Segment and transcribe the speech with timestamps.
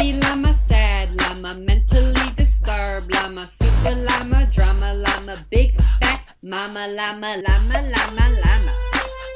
[0.00, 7.30] Happy llama, sad llama, mentally disturbed llama, super llama, drama llama, big fat mama llama,
[7.44, 8.72] llama, llama, llama.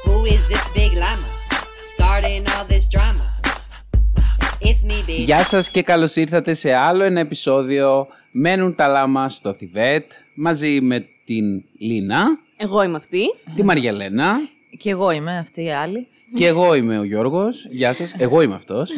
[0.04, 1.28] Who is this big llama?
[1.94, 3.26] Starting all this drama.
[4.60, 5.24] It's me, big.
[5.24, 10.80] Γεια σας και καλώς ήρθατε σε άλλο ένα επεισόδιο Μένουν τα λάμα στο Θιβέτ μαζί
[10.80, 11.44] με την
[11.78, 12.24] Λίνα,
[12.56, 13.22] Εγώ είμαι αυτή.
[13.56, 14.36] τη Μαριαλένα
[14.78, 16.08] Και εγώ είμαι αυτή η άλλη.
[16.34, 17.66] και εγώ είμαι ο Γιώργος.
[17.70, 18.90] Γεια σας, εγώ είμαι αυτός.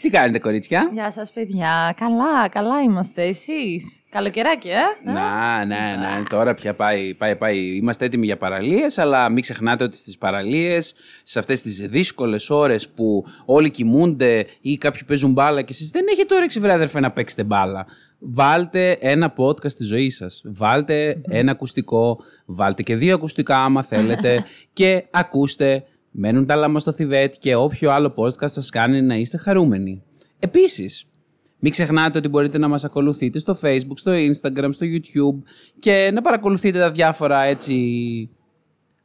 [0.00, 1.94] Τι κάνετε κορίτσια; Γεια σας παιδιά.
[1.96, 4.00] Καλά, καλά είμαστε εσείς.
[4.10, 7.76] Καλοκαιράκι, ε; Να, ναι, ναι, τώρα πια πάει, πάει, πάει.
[7.76, 12.88] Είμαστε έτοιμοι για παραλίες, αλλά μην ξεχνάτε ότι στις παραλίες, σε αυτές τις δύσκολες ώρες
[12.88, 17.10] που όλοι κοιμούνται ή κάποιοι παίζουν μπάλα και εσείς δεν έχετε όρεξη βρε αδερφέ να
[17.10, 17.86] παίξετε μπάλα.
[18.20, 20.42] Βάλτε ένα podcast στη ζωή σας.
[20.44, 26.92] Βάλτε ένα ακουστικό, βάλτε και δύο ακουστικά άμα θέλετε και ακούστε Μένουν τα λάμα στο
[26.92, 30.02] Θιβέτ και όποιο άλλο podcast σας κάνει να είστε χαρούμενοι.
[30.38, 31.04] Επίσης,
[31.58, 35.42] μην ξεχνάτε ότι μπορείτε να μας ακολουθείτε στο Facebook, στο Instagram, στο YouTube
[35.78, 37.74] και να παρακολουθείτε τα διάφορα έτσι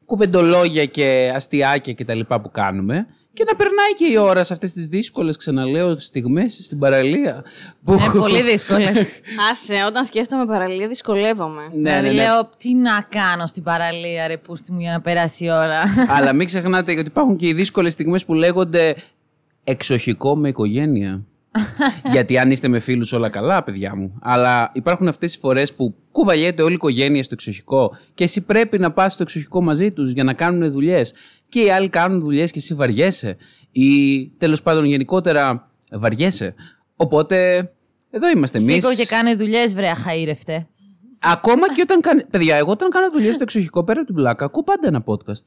[0.05, 4.53] κουβεντολόγια και αστιάκια και τα λοιπά που κάνουμε και να περνάει και η ώρα σε
[4.53, 7.43] αυτές τις δύσκολες, ξαναλέω, στιγμές στην παραλία.
[7.83, 7.93] Που...
[7.93, 9.05] Είναι πολύ δύσκολες.
[9.51, 11.61] Άσε, όταν σκέφτομαι παραλία δυσκολεύομαι.
[11.61, 12.13] ναι, δηλαδή ναι, ναι.
[12.13, 15.81] λέω, τι να κάνω στην παραλία, ρε πούστη μου, για να περάσει η ώρα.
[16.17, 18.95] Αλλά μην ξεχνάτε ότι υπάρχουν και οι δύσκολες στιγμές που λέγονται
[19.63, 21.21] εξοχικό με οικογένεια.
[22.11, 24.19] Γιατί αν είστε με φίλους όλα καλά, παιδιά μου.
[24.21, 28.79] Αλλά υπάρχουν αυτές οι φορές που κουβαλιέται όλη η οικογένεια στο εξοχικό και εσύ πρέπει
[28.79, 31.13] να πας στο εξοχικό μαζί τους για να κάνουν δουλειές.
[31.49, 33.37] Και οι άλλοι κάνουν δουλειές και εσύ βαριέσαι.
[33.71, 36.55] Ή τέλος πάντων γενικότερα βαριέσαι.
[36.95, 37.69] Οπότε
[38.11, 38.73] εδώ είμαστε εμείς.
[38.73, 40.67] Σήκω και κάνε δουλειές, βρε αχαήρευτε.
[41.19, 42.23] Ακόμα και όταν κάνει.
[42.23, 45.45] Παιδιά, εγώ όταν κάνω δουλειές στο εξοχικό πέρα από την πλάκα, ακούω πάντα ένα podcast.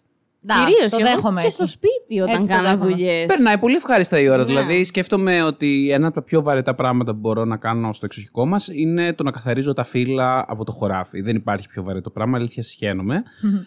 [0.55, 1.59] Κυρίως το δέχομαι και έτσι.
[1.59, 2.91] στο σπίτι όταν Έτσι το κάνω δέχομαι.
[2.91, 3.27] δουλειές.
[3.27, 4.37] Περνάει πολύ ευχάριστα η ώρα.
[4.39, 4.45] Ναι.
[4.45, 8.47] Δηλαδή, σκέφτομαι ότι ένα από τα πιο βαρετά πράγματα που μπορώ να κάνω στο εξοχικό
[8.47, 11.21] μας είναι το να καθαρίζω τα φύλλα από το χωράφι.
[11.21, 12.39] Δεν υπάρχει πιο βαρετό πράγμα.
[12.39, 13.23] Αλήθεια, σχαίνομαι.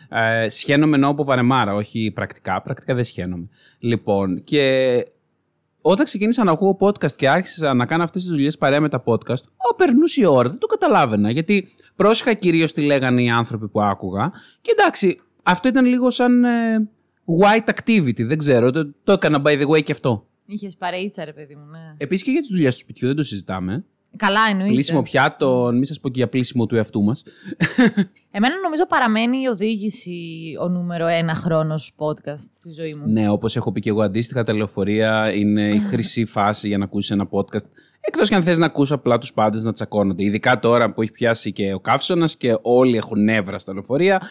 [0.09, 2.61] ε, σχαίνομαι εννοώ από βαρεμάρα, όχι πρακτικά.
[2.61, 3.47] Πρακτικά δεν σχαίνομαι.
[3.79, 5.05] Λοιπόν, και
[5.81, 9.03] όταν ξεκίνησα να ακούω podcast και άρχισα να κάνω αυτές τις δουλειές παρέα με τα
[9.05, 11.31] podcast, ο, περνούσε η ώρα, δεν το καταλάβαινα.
[11.31, 14.31] Γιατί πρόσεχα κυρίως τι λέγανε οι άνθρωποι που άκουγα.
[14.61, 16.89] Και εντάξει, αυτό ήταν λίγο σαν ε,
[17.41, 18.71] white activity, δεν ξέρω.
[18.71, 20.25] Το, το έκανα by the way και αυτό.
[20.45, 21.93] Είχες παρείτσα, ρε παιδί μου, ναι.
[21.97, 23.85] Επίσης και για τις δουλειές του σπιτιού, δεν το συζητάμε.
[24.17, 24.73] Καλά, εννοείται.
[24.73, 27.23] Πλήσιμο πιάτο, μην σας πω και για πλήσιμο του εαυτού μας.
[28.31, 30.11] Εμένα νομίζω παραμένει η οδήγηση
[30.61, 33.03] ο νούμερο ένα χρόνος podcast στη ζωή μου.
[33.07, 36.83] ναι, όπως έχω πει και εγώ αντίστοιχα, τα λεωφορεία είναι η χρυσή φάση για να
[36.83, 37.65] ακούσεις ένα podcast.
[38.03, 40.23] Εκτός και αν θες να ακούσει απλά τους πάντες να τσακώνονται.
[40.23, 44.21] Ειδικά τώρα που έχει πιάσει και ο καύσωνας και όλοι έχουν νεύρα στα λεωφορεία.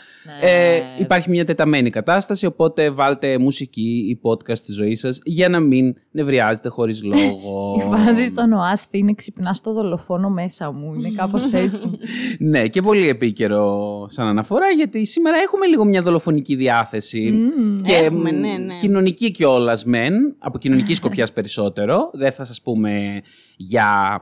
[0.41, 0.49] Ναι.
[0.51, 2.47] Ε, υπάρχει μια τεταμένη κατάσταση.
[2.47, 7.77] Οπότε βάλτε μουσική ή podcast στη ζωή σας για να μην νευριάζετε χωρίς λόγο.
[7.79, 10.95] Η φάση στον ΟΑΣΤ είναι ξυπνάς στο δολοφόνο μέσα μου.
[10.95, 11.91] Είναι κάπως έτσι.
[12.39, 17.33] ναι, και πολύ επίκαιρο σαν αναφορά, γιατί σήμερα έχουμε λίγο μια δολοφονική διάθεση.
[17.83, 18.75] και έχουμε, μ, ναι, ναι.
[18.81, 22.11] κοινωνική κιόλας μεν, από κοινωνική σκοπιάς περισσότερο.
[22.13, 23.23] Δεν θα σας πούμε
[23.61, 24.21] για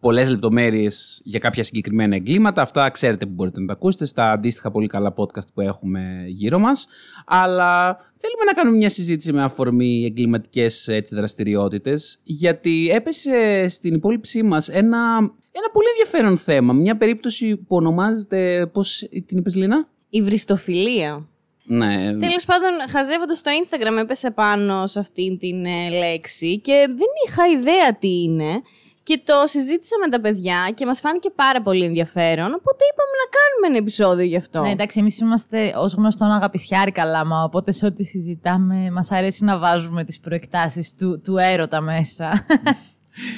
[0.00, 2.62] πολλές λεπτομέρειες για κάποια συγκεκριμένα εγκλήματα.
[2.62, 6.58] Αυτά ξέρετε που μπορείτε να τα ακούσετε στα αντίστοιχα πολύ καλά podcast που έχουμε γύρω
[6.58, 6.86] μας.
[7.26, 14.42] Αλλά θέλουμε να κάνουμε μια συζήτηση με αφορμή εγκληματικές έτσι, δραστηριότητες, γιατί έπεσε στην υπόλοιψή
[14.42, 15.16] μας ένα,
[15.52, 16.72] ένα πολύ ενδιαφέρον θέμα.
[16.72, 21.28] Μια περίπτωση που ονομάζεται, πώς την είπες Λίνα; Η βριστοφιλία.
[21.72, 27.08] Ναι, Τέλος πάντων, χαζεύοντας το Instagram, έπεσε πάνω σε αυτήν την ε, λέξη και δεν
[27.26, 28.62] είχα ιδέα τι είναι.
[29.02, 32.46] Και το συζήτησα με τα παιδιά και μας φάνηκε πάρα πολύ ενδιαφέρον.
[32.54, 34.62] Οπότε είπαμε να κάνουμε ένα επεισόδιο γι' αυτό.
[34.62, 37.42] ναι, εντάξει, εμείς είμαστε ως γνωστόν αγαπησιάρικα λάμα.
[37.42, 42.46] Οπότε σε ό,τι συζητάμε, μας αρέσει να βάζουμε τις προεκτάσεις του, του έρωτα μέσα.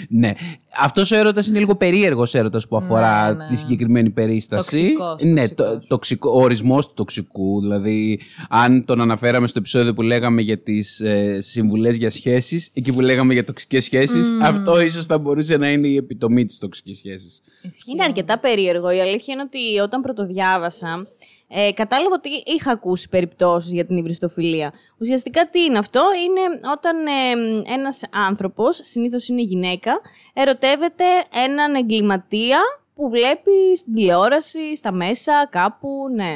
[0.09, 0.33] Ναι.
[0.81, 3.49] Αυτός ο έρωτας είναι λίγο περίεργος έρωτας που αφορά Ναι, ναι.
[3.49, 4.77] τη συγκεκριμένη περίσταση.
[4.81, 5.78] Τοξικός, ναι, τοξικός.
[5.81, 7.60] το, τοξικός, ο ορισμός του τοξικού.
[7.60, 12.93] Δηλαδή, αν τον αναφέραμε στο επεισόδιο που λέγαμε για τις ε, συμβουλές για σχέσεις, εκεί
[12.93, 16.98] που λέγαμε για τοξικές σχέσεις, αυτό ίσως θα μπορούσε να είναι η επιτομή της τοξικής
[16.98, 17.41] σχέσης.
[17.92, 18.91] Είναι αρκετά περίεργο.
[18.91, 21.07] Η αλήθεια είναι ότι όταν πρωτοδιάβασα,
[21.54, 24.72] ε, κατάλαβα ότι είχα ακούσει περιπτώσεις για την υβριστοφιλία.
[24.99, 30.01] Ουσιαστικά τι είναι αυτό, είναι όταν ε, ένας άνθρωπος, συνήθως είναι γυναίκα,
[30.33, 31.04] ερωτεύεται
[31.47, 32.59] έναν εγκληματία
[32.95, 36.34] που βλέπει στην τηλεόραση, στα μέσα, κάπου, ναι.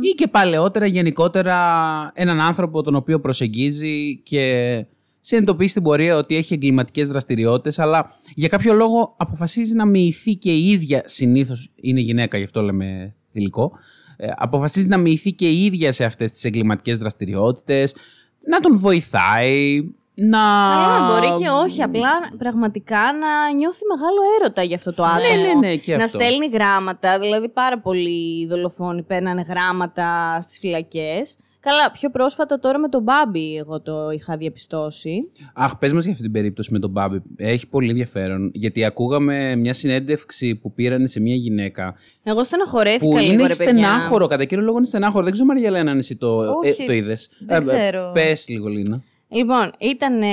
[0.00, 1.56] Ή και παλαιότερα, γενικότερα,
[2.14, 4.84] έναν άνθρωπο τον οποίο προσεγγίζει και
[5.20, 10.52] συνειδητοποιεί στην πορεία ότι έχει εγκληματικές δραστηριότητες, αλλά για κάποιο λόγο αποφασίζει να μοιηθεί και
[10.52, 11.02] η ίδια.
[11.04, 13.72] Συνήθως είναι γυναίκα, γι' αυτό λέμε θηλυκό.
[14.16, 17.94] Ε, αποφασίζει να μοιηθεί και η ίδια σε αυτές τις εγκληματικές δραστηριότητες,
[18.46, 19.80] να τον βοηθάει,
[20.14, 20.72] να.
[20.74, 21.82] Αλλά μπορεί και όχι.
[21.82, 25.42] Απλά πραγματικά να νιώθει μεγάλο έρωτα για αυτό το άτομο.
[25.42, 26.18] Ναι, ναι, ναι, και να αυτό.
[26.18, 27.18] στέλνει γράμματα.
[27.18, 31.36] Δηλαδή, πάρα πολλοί δολοφόνοι παίρνανε γράμματα στις φυλακές.
[31.68, 35.30] Καλά, πιο πρόσφατα τώρα με τον Μπάμπι, εγώ το είχα διαπιστώσει.
[35.54, 37.22] Αχ, πες μας για αυτή την περίπτωση με τον Μπάμπη.
[37.36, 38.50] Έχει πολύ ενδιαφέρον.
[38.54, 41.94] Γιατί ακούγαμε μια συνέντευξη που πήραν σε μια γυναίκα.
[42.22, 43.72] Εγώ στεναχωρέθηκα Που λίγο, είναι ρε παιδιά.
[43.72, 44.26] στενάχωρο.
[44.26, 45.24] Κατά κύριο λόγο είναι στενάχωρο.
[45.24, 47.30] Δεν ξέρω, Μαριαλένα, αν εσύ το, Όχι, ε, το είδες.
[47.40, 48.10] δεν ξέρω.
[48.14, 49.02] Πες λίγο, Λίνα.
[49.28, 50.26] Λοιπόν, ήταν ε,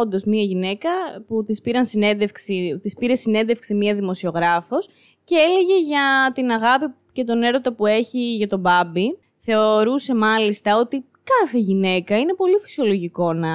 [0.00, 0.90] όντως μία γυναίκα
[1.26, 4.88] που της, πήραν συνέντευξη, της πήρε συνέντευξη μία δημοσιογράφος
[5.24, 9.18] και έλεγε για την αγάπη και τον έρωτα που έχει για τον Μπάμπη.
[9.44, 13.48] Θεωρούσε μάλιστα ότι κάθε γυναίκα είναι πολύ φυσιολογικό να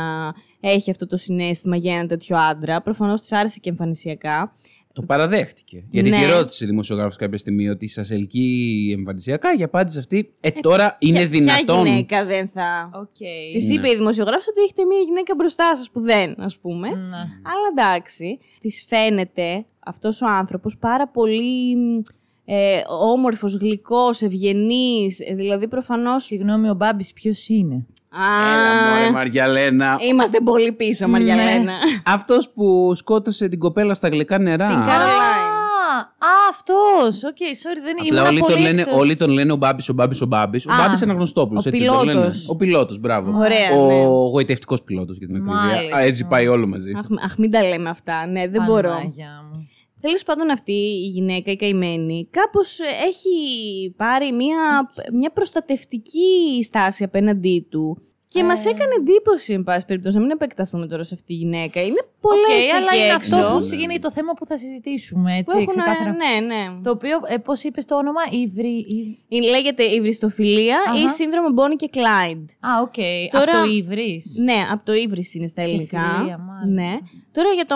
[0.59, 2.81] έχει αυτό το συνέστημα για ένα τέτοιο άντρα.
[2.81, 4.53] Προφανώς της άρεσε και εμφανισιακά.
[4.93, 5.85] Το παραδέχτηκε.
[5.89, 6.17] Γιατί Ναι.
[6.19, 10.33] τη ρώτησε η δημοσιογράφος κάποια στιγμή ότι σας ελκύει εμφανισιακά και απάντησε αυτή.
[10.41, 11.83] Ε, τώρα είναι Ποια- δυνατόν.
[11.83, 12.89] Ποια γυναίκα δεν θα...
[12.93, 13.17] Οκ.
[13.53, 13.73] Της Ναι.
[13.73, 16.87] είπε η δημοσιογράφος ότι έχετε μία γυναίκα μπροστά σας που δεν, ας πούμε.
[16.87, 16.95] Ναι.
[17.51, 21.75] Αλλά εντάξει, της φαίνεται αυτός ο άνθρωπος πάρα πολύ
[22.51, 26.23] ε, όμορφος, γλυκός, ευγενής, ε, δηλαδή προφανώς...
[26.23, 29.97] Συγγνώμη, ο Μπάμπης ποιος είναι; Α, Έλα, μωρέ, Μαριαλένα.
[30.09, 31.73] Είμαστε πολύ πίσω, Μαριαλένα.
[32.05, 34.67] Αυτός που σκότωσε την κοπέλα στα Γλυκά Νερά.
[34.67, 35.47] Την Caroline.
[35.91, 37.23] Α, α αυτός.
[37.23, 38.97] Οκ, sorry, δεν Απλά ήμουν όλοι τον, πολύ λένε, εκτός.
[38.99, 40.65] όλοι τον λένε ο Μπάμπης, ο Μπάμπης, ο Μπάμπης.
[40.65, 41.65] Ο Α, Μπάμπης είναι Αναγνωστόπουλος.
[41.65, 42.11] ο έτσι τον λένε.
[42.11, 42.49] πιλότος.
[42.49, 43.37] Ο πιλότος, μπράβο.
[43.37, 43.93] Ωραία, Ο ναι.
[44.31, 45.61] γοητευτικός πιλότος για την ακρίβεια.
[45.75, 45.97] Μάλιστα.
[45.97, 46.91] Α, Έτσι πάει όλο μαζί.
[46.97, 48.27] αχ, αχ, μην τα λέμε αυτά.
[48.27, 48.91] Ναι, δεν μπορώ.
[49.99, 50.07] Παναγιά μου.
[50.09, 57.67] Τέλος πάντων, αυτή η γυναίκα, η καημένη, κάπως έχει πάρει μια, μια προστατευτική στάση απέναντί
[57.69, 58.01] του.
[58.33, 58.43] Και Ε.
[58.43, 61.81] μας μα έκανε εντύπωση, εν πάση περιπτώσει, να μην επεκταθούμε τώρα σε αυτή τη γυναίκα.
[61.81, 63.81] Είναι πολλές Οκ, αλλά είναι αυτό Ναι, που ναι.
[63.81, 65.67] είναι το θέμα που θα συζητήσουμε, που έτσι, έχουν.
[65.67, 66.11] ξεκάθαρα.
[66.15, 66.81] Ναι, ναι.
[66.83, 68.67] Το οποίο, ε, πώς είπες το όνομα, Ιβρι...
[68.77, 71.09] Ι- Είναι- Λέγεται υβριστοφιλία ή Αχα.
[71.13, 72.45] σύνδρομο Bonnie και Clyde.
[72.59, 72.93] Α, οκ.
[73.31, 74.37] Τώρα- Από το Ύβρις.
[74.43, 76.13] Ναι, από το Ύβρις είναι στα ελληνικά.
[76.17, 76.67] φιλία, μάλιστα.
[76.83, 76.97] ναι.
[77.31, 77.75] Τώρα για, το,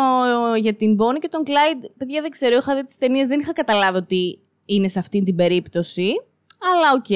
[0.59, 3.53] για την Bonnie και τον Clyde, παιδιά δεν ξέρω, είχα δει τις ταινίες, δεν είχα
[3.53, 6.07] καταλάβει ότι είναι σε αυτή την περίπτωση.
[6.71, 7.09] Αλλά οκ.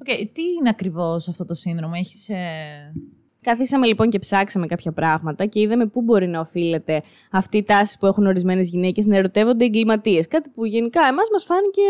[0.00, 2.28] Οκ, τι είναι ακριβώς αυτό το σύνδρομο, έχεις...
[2.28, 2.92] ε,
[3.40, 7.98] Καθίσαμε λοιπόν και ψάξαμε κάποια πράγματα και είδαμε πού μπορεί να οφείλεται αυτή η τάση
[7.98, 10.28] που έχουν ορισμένες γυναίκες να ερωτεύονται εγκληματίες.
[10.28, 11.82] Κάτι που γενικά εμάς μας φάνηκε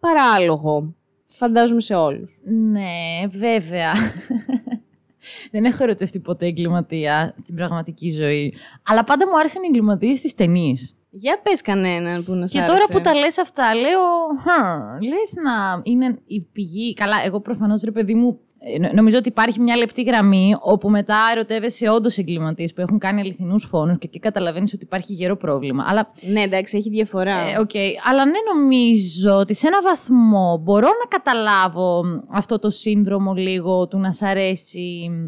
[0.00, 0.94] παράλογο.
[1.28, 2.40] Φαντάζομαι σε όλους.
[2.44, 3.92] Ναι, βέβαια.
[5.52, 8.54] Δεν έχω ερωτευτεί ποτέ εγκληματία στην πραγματική ζωή.
[8.86, 10.96] Αλλά πάντα μου άρεσαν οι εγκληματίες στις ταινίες.
[11.14, 12.72] Για πες κανέναν που να σ' Και άρεσε.
[12.74, 14.00] τώρα που τα λες αυτά, λέω,
[14.42, 16.94] «Χμ, λες να είναι η πηγή...
[16.94, 20.90] Καλά, εγώ προφανώς, ρε παιδί μου, ε, νο- νομίζω ότι υπάρχει μια λεπτή γραμμή όπου
[20.90, 25.36] μετά ερωτεύεσαι όντως εγκληματίες που έχουν κάνει αληθινούς φόνους και εκεί καταλαβαίνεις ότι υπάρχει γερό
[25.36, 25.84] πρόβλημα.
[25.88, 27.36] Αλλά, Ναι, εντάξει, έχει διαφορά.
[27.38, 27.70] ε, οκ,
[28.08, 33.86] αλλά ναι, νομίζω ότι σε ένα βαθμό μπορώ να καταλάβω μ, αυτό το σύνδρομο λίγο
[33.88, 35.26] του να σ' αρέσει μ,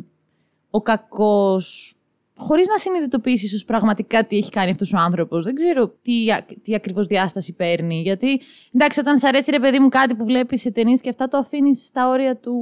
[0.71, 1.95] ο κακός
[2.37, 5.45] χωρίς να συνειδητοποιήσεις ίσως πραγματικά τι έχει κάνει αυτός ο άνθρωπος.
[5.45, 8.01] Δεν ξέρω τι, α- τι ακριβώς διάσταση παίρνει.
[8.01, 8.41] Γιατί,
[8.75, 11.37] εντάξει, όταν σ' αρέσει ρε παιδί μου κάτι που βλέπεις σε ταινίες και αυτά το
[11.39, 12.53] αφήνεις στα όρια του...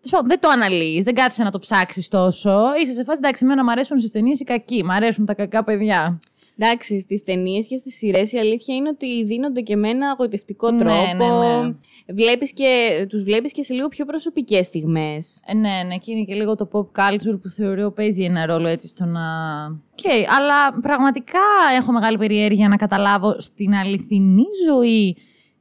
[0.00, 2.60] Τέλος πάντων, Δεν το αναλύεις, δεν κάθεσαι να το ψάξεις τόσο.
[2.82, 5.64] Είσαι σε φάση, εντάξει, εμένα μου αρέσουν στις ταινίες οι κακοί, μου αρέσουν τα κακά
[5.64, 6.18] παιδιά.
[6.58, 10.70] Εντάξει, στις ταινίες και στις σειρές η αλήθεια είναι ότι δίνονται και με ένα γοητευτικό
[10.70, 11.00] Ναι, τρόπο.
[11.16, 11.74] ναι, ναι.
[12.14, 15.42] Βλέπεις και, τους βλέπεις και σε λίγο πιο προσωπικές στιγμές.
[15.46, 18.68] Ε, ναι, ναι, και είναι και λίγο το pop culture που θεωρώ παίζει ένα ρόλο
[18.68, 19.20] έτσι στο να.
[19.66, 21.40] Οκ, αλλά πραγματικά
[21.78, 25.16] έχω μεγάλη περιέργεια να καταλάβω στην αληθινή ζωή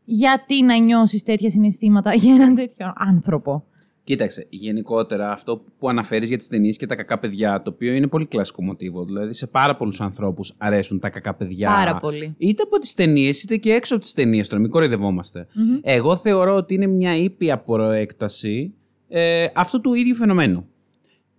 [0.05, 3.63] γιατί να νιώσεις τέτοια συναισθήματα για έναν τέτοιο άνθρωπο.
[4.05, 8.07] Κοίταξε, γενικότερα αυτό που αναφέρεις για τις ταινίες και τα κακά παιδιά, το οποίο είναι
[8.07, 9.05] πολύ κλασικό μοτίβο.
[9.05, 11.69] Δηλαδή, σε πάρα πολλούς ανθρώπους αρέσουν τα κακά παιδιά.
[11.69, 12.35] Πάρα πολύ.
[12.37, 14.47] Είτε από τις ταινίες, είτε και έξω από τις ταινίες.
[14.47, 15.47] Τώρα, μην κοροϊδευόμαστε.
[15.81, 18.73] Εγώ θεωρώ ότι είναι μια ήπια προέκταση
[19.07, 20.67] ε, αυτού του ίδιου φαινομένου.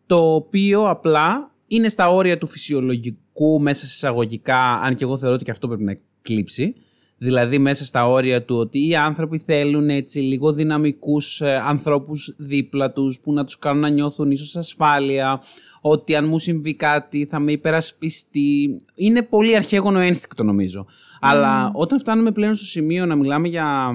[0.06, 5.34] Το οποίο απλά είναι στα όρια του φυσιολογικού μέσα σε εισαγωγικά, αν και εγώ θεωρώ
[5.34, 6.74] ότι και αυτό πρέπει να κλείψει.
[7.18, 12.92] Δηλαδή μέσα στα όρια του ότι οι άνθρωποι θέλουν έτσι λίγο δυναμικούς ε, ανθρώπους δίπλα
[12.92, 15.42] τους που να τους κάνουν να νιώθουν ίσως ασφάλεια,
[15.80, 18.80] ότι αν μου συμβεί κάτι θα με υπερασπιστεί.
[18.94, 20.86] Είναι πολύ αρχαίγωνο ένστικτο νομίζω.
[21.20, 23.90] Αλλά όταν φτάνουμε πλέον στο σημείο να μιλάμε για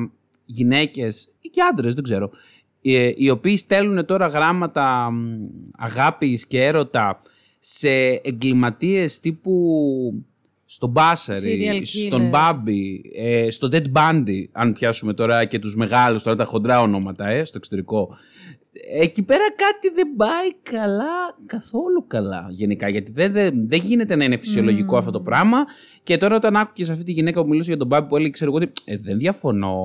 [0.46, 2.30] γυναίκες ή και άντρες, δεν ξέρω,
[2.82, 5.48] ε, οι οποίοι στέλνουν τώρα γράμματα μ,
[5.78, 7.20] αγάπης και έρωτα
[7.60, 7.90] σε
[8.24, 9.54] εγκληματίες τύπου
[10.72, 12.30] στον Μπάσαρη, Serial στον killer.
[12.30, 17.28] Μπάμπι, ε, στο Dead Bundy, αν πιάσουμε τώρα και τους μεγάλους, τώρα τα χοντρά ονόματα,
[17.28, 18.10] ε, στο εξωτερικό.
[18.92, 24.24] Εκεί πέρα κάτι δεν πάει καλά, καθόλου καλά γενικά, γιατί δεν, δεν, δεν γίνεται να
[24.24, 25.58] είναι φυσιολογικό αυτό το πράγμα.
[26.04, 28.52] Και τώρα όταν άκουγες αυτή τη γυναίκα που μιλούσε για τον Μπάμπι που έλεγε, ξέρω
[28.56, 29.78] εγώ, ότι ε, δεν διαφωνώ,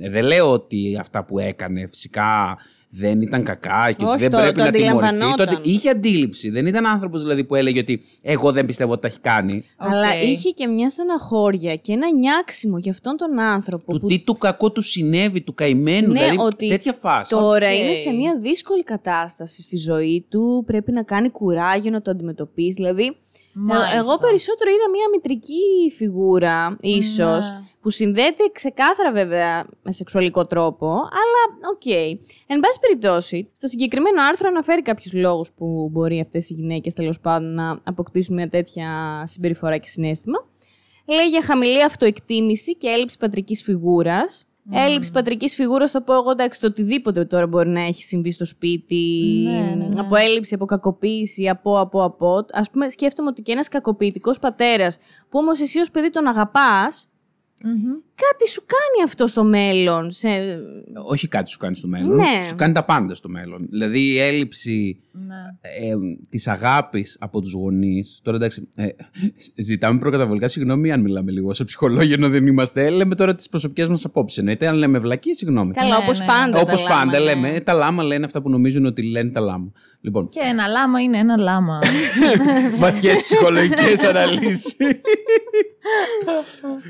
[0.00, 2.58] ε, δεν λέω ότι αυτά που έκανε φυσικά
[2.94, 4.96] δεν ήταν κακά και Όχι, ότι δεν το- πρέπει το να τιμωρηθεί.
[4.98, 5.46] αντιλαμβανόταν.
[5.46, 6.50] Τότε είχε αντίληψη.
[6.50, 9.64] Δεν ήταν άνθρωπος δηλαδή που έλεγε ότι εγώ δεν πιστεύω ότι τα έχει κάνει.
[9.76, 10.22] Αλλά Οκ.
[10.28, 13.92] είχε και μια στεναχώρια και ένα νοιάξιμο για αυτόν τον άνθρωπο.
[13.92, 16.12] Του που τι του κακό του συνέβη, του καημένου.
[16.12, 17.34] Ναι, δηλαδή ότι τέτοια φάση.
[17.34, 17.78] Τώρα Οκ.
[17.78, 20.62] είναι σε μια δύσκολη κατάσταση στη ζωή του.
[20.66, 22.72] Πρέπει να κάνει κουράγιο να το αντιμετωπίσει.
[22.72, 23.14] Δηλαδή, ε,
[23.54, 23.96] Μάλιστα.
[23.98, 27.60] εγώ περισσότερο είδα μια μητρική φιγούρα, ίσως, Ναι.
[27.80, 31.86] που συνδέεται ξεκάθαρα βέβαια με σεξουαλικό τρόπο, αλλά οκ.
[32.46, 37.20] Εν πάση περιπτώσει, στο συγκεκριμένο άρθρο αναφέρει κάποιους λόγους που μπορεί αυτές οι γυναίκες τέλος
[37.20, 40.38] πάντων να αποκτήσουν μια τέτοια συμπεριφορά και συνέστημα.
[41.06, 44.46] Λέει για χαμηλή αυτοεκτίμηση και έλλειψη πατρικής φιγούρας.
[44.70, 48.44] Έλλειψη πατρικής φιγούρας, το πω εγώ εντάξει, το οτιδήποτε τώρα μπορεί να έχει συμβεί στο
[48.44, 49.04] σπίτι.
[49.44, 50.00] Ναι, ναι, ναι.
[50.00, 52.36] Από έλλειψη, από κακοποίηση, από, από, από.
[52.36, 54.96] Α πούμε, σκέφτομαι ότι και ένας κακοποιητικός πατέρας,
[55.28, 57.08] που όμως εσύ ως παιδί τον αγαπάς,
[57.64, 57.96] Μμμ.
[58.14, 60.10] Κάτι σου κάνει αυτό στο μέλλον.
[60.10, 60.28] Σε...
[61.08, 62.14] Όχι κάτι σου κάνει στο μέλλον.
[62.16, 62.42] Ναι.
[62.44, 63.66] Σου κάνει τα πάντα στο μέλλον.
[63.70, 65.34] Δηλαδή η έλλειψη Ναι.
[65.60, 65.94] ε,
[66.30, 68.20] της αγάπης από τους γονείς.
[68.22, 68.86] Τώρα εντάξει, ε,
[69.56, 72.90] ζητάμε προκαταβολικά συγγνώμη αν μιλάμε λίγο σε ψυχολόγιο ενώ δεν είμαστε.
[72.90, 74.38] Λέμε τώρα τις προσωπικές μας απόψεις.
[74.38, 75.72] Εννοείται αν λέμε βλακή, συγγνώμη.
[75.72, 76.26] Καλά, Ναι, όπως ναι.
[76.26, 76.60] πάντα.
[76.60, 77.46] Όπως τα πάντα λάμα, ναι.
[77.48, 79.72] λέμε, τα λάμα λένε αυτά που νομίζουν ότι λένε τα λάμα.
[80.00, 81.78] Λοιπόν, Και ένα λάμα είναι ένα λάμα.
[82.78, 84.76] βαθιές ψυχολογικές αναλύσεις.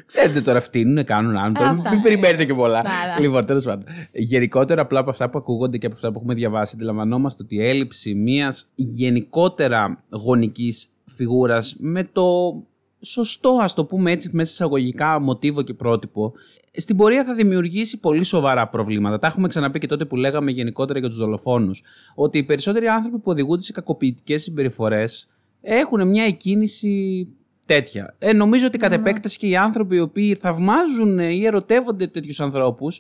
[0.07, 1.69] Ξέρετε τώρα, φτύνουν, κάνουν άντρα.
[1.69, 2.03] Αυτά, Μην ε.
[2.03, 2.83] περιμένετε και πολλά.
[2.83, 3.21] Ναι, ναι.
[3.21, 3.85] Λοιπόν, τέλος πάντων.
[4.13, 7.67] Γενικότερα, απλά από αυτά που ακούγονται και από αυτά που έχουμε διαβάσει, αντιλαμβανόμαστε ότι η
[7.67, 12.55] έλλειψη μια γενικότερα γονικής φιγούρας με το
[13.01, 16.33] σωστό, ας το πούμε έτσι, μέσα εισαγωγικά μοτίβο και πρότυπο,
[16.73, 19.19] στην πορεία θα δημιουργήσει πολύ σοβαρά προβλήματα.
[19.19, 21.83] Τα έχουμε ξαναπεί και τότε που λέγαμε γενικότερα για τους δολοφόνους.
[22.15, 25.29] Ότι οι περισσότεροι άνθρωποι που οδηγούνται σε κακοποιητικές συμπεριφορές
[25.61, 27.27] έχουν μια εκκίνηση
[27.67, 28.15] τέτοια.
[28.19, 32.97] Ε, νομίζω ότι κατ' επέκταση και οι άνθρωποι οι οποίοι θαυμάζουν ή ερωτεύονται τέτοιους ανθρώπους,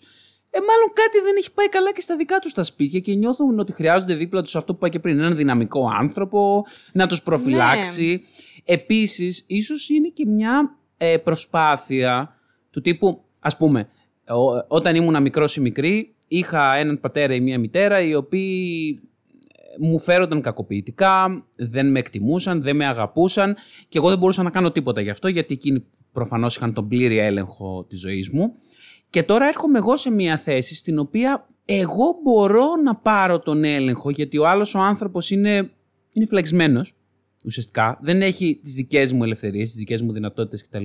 [0.50, 3.58] ε, μάλλον κάτι δεν έχει πάει καλά και στα δικά τους τα σπίτια και νιώθουν
[3.58, 8.22] ότι χρειάζονται δίπλα τους αυτό που είπα και πριν, έναν δυναμικό άνθρωπο, να τους προφυλάξει.
[8.64, 12.34] Επίσης, ίσως είναι και μια ε, προσπάθεια
[12.70, 13.88] του τύπου, ας πούμε,
[14.28, 19.00] ο- όταν ήμουν μικρός ή μικρή, είχα έναν πατέρα ή μία μητέρα οι οποίοι
[19.78, 23.56] μου φέρονταν κακοποιητικά, δεν με εκτιμούσαν, δεν με αγαπούσαν
[23.88, 27.18] και εγώ δεν μπορούσα να κάνω τίποτα γι' αυτό γιατί εκείνοι προφανώς είχαν τον πλήρη
[27.18, 28.54] έλεγχο της ζωής μου.
[29.10, 34.10] Και τώρα έρχομαι εγώ σε μια θέση στην οποία εγώ μπορώ να πάρω τον έλεγχο
[34.10, 35.70] γιατί ο άλλος ο άνθρωπος είναι,
[36.12, 36.94] είναι φλεξμένος
[37.44, 40.84] ουσιαστικά, δεν έχει τις δικές μου ελευθερίες, τις δικές μου δυνατότητες κτλ.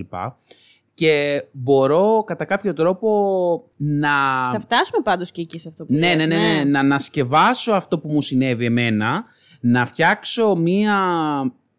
[0.97, 3.09] Και μπορώ κατά κάποιο τρόπο
[3.77, 4.09] να...
[4.51, 7.71] Θα φτάσουμε πάντως και εκεί σε αυτό που Ναι, λες, ναι, ναι, ναι, να ανασκευάσω
[7.71, 9.23] αυτό που μου συνέβη εμένα,
[9.59, 10.97] να φτιάξω μία,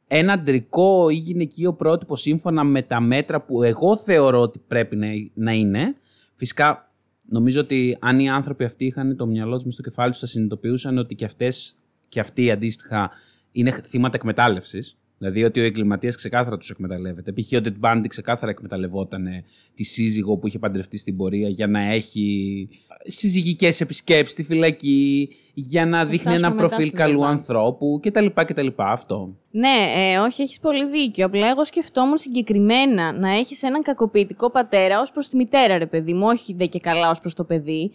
[0.06, 5.06] ένα αντρικό ή γυναικείο πρότυπο σύμφωνα με τα μέτρα που εγώ θεωρώ ότι πρέπει να,
[5.34, 5.96] να είναι.
[6.34, 6.92] Φυσικά,
[7.26, 10.26] νομίζω ότι αν οι άνθρωποι αυτοί είχαν το μυαλό τους μες στο κεφάλι τους, θα
[10.26, 13.10] συνειδητοποιούσαν ότι και αυτές και αυτοί αντίστοιχα
[13.52, 14.98] είναι θύματα εκμετάλλευσης.
[15.18, 17.32] Δηλαδή ότι ο εγκληματίας ξεκάθαρα τους εκμεταλλεύεται.
[17.32, 17.52] Π.χ.
[17.52, 19.44] ο Ted Bundy ξεκάθαρα εκμεταλλευόταν ε,
[19.75, 22.68] τη σύζυγο που είχε παντρευτεί στην πορεία για να έχει
[23.04, 27.28] συζυγικές επισκέψεις στη φυλακή, για να δείχνει φτάσουμε ένα μετά προφίλ στο καλού Ted Bundy.
[27.28, 28.26] ανθρώπου κτλ.
[28.34, 28.66] κτλ.
[28.76, 29.37] Αυτό.
[29.50, 31.26] Ναι, ε, όχι, έχεις πολύ δίκιο.
[31.26, 36.12] Απλά εγώ σκεφτόμουν συγκεκριμένα να έχεις έναν κακοποιητικό πατέρα ως προς τη μητέρα, ρε παιδί
[36.12, 37.92] μου, όχι δε και καλά ως προς το παιδί.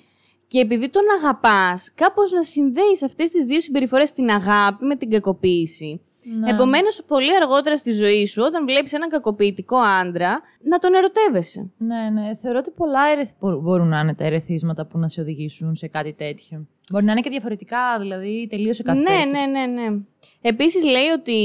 [0.47, 5.09] Και επειδή τον αγαπάς, κάπως να συνδέεις αυτές τις δύο συμπεριφορές, την αγάπη με την
[5.09, 6.01] κακοποίηση.
[6.39, 6.49] Ναι.
[6.51, 11.71] Επομένως, πολύ αργότερα στη ζωή σου, όταν βλέπεις έναν κακοποιητικό άντρα, να τον ερωτεύεσαι.
[11.77, 12.35] Ναι, ναι.
[12.35, 13.29] Θεωρώ ότι πολλά ερεθ...
[13.39, 16.67] μπο- μπορούν να είναι τα ερεθίσματα που να σε οδηγήσουν σε κάτι τέτοιο.
[16.91, 19.45] Μπορεί να είναι και διαφορετικά, δηλαδή τελείω σε κάθε Ναι, περίπτωση.
[19.49, 19.97] ναι, ναι, ναι.
[20.41, 21.37] Επίσης λέει ότι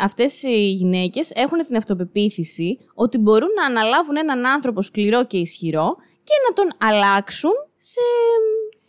[0.00, 5.96] αυτές οι γυναίκες έχουν την αυτοπεποίθηση ότι μπορούν να αναλάβουν έναν άνθρωπο σκληρό και ισχυρό
[6.24, 8.00] και να τον αλλάξουν σε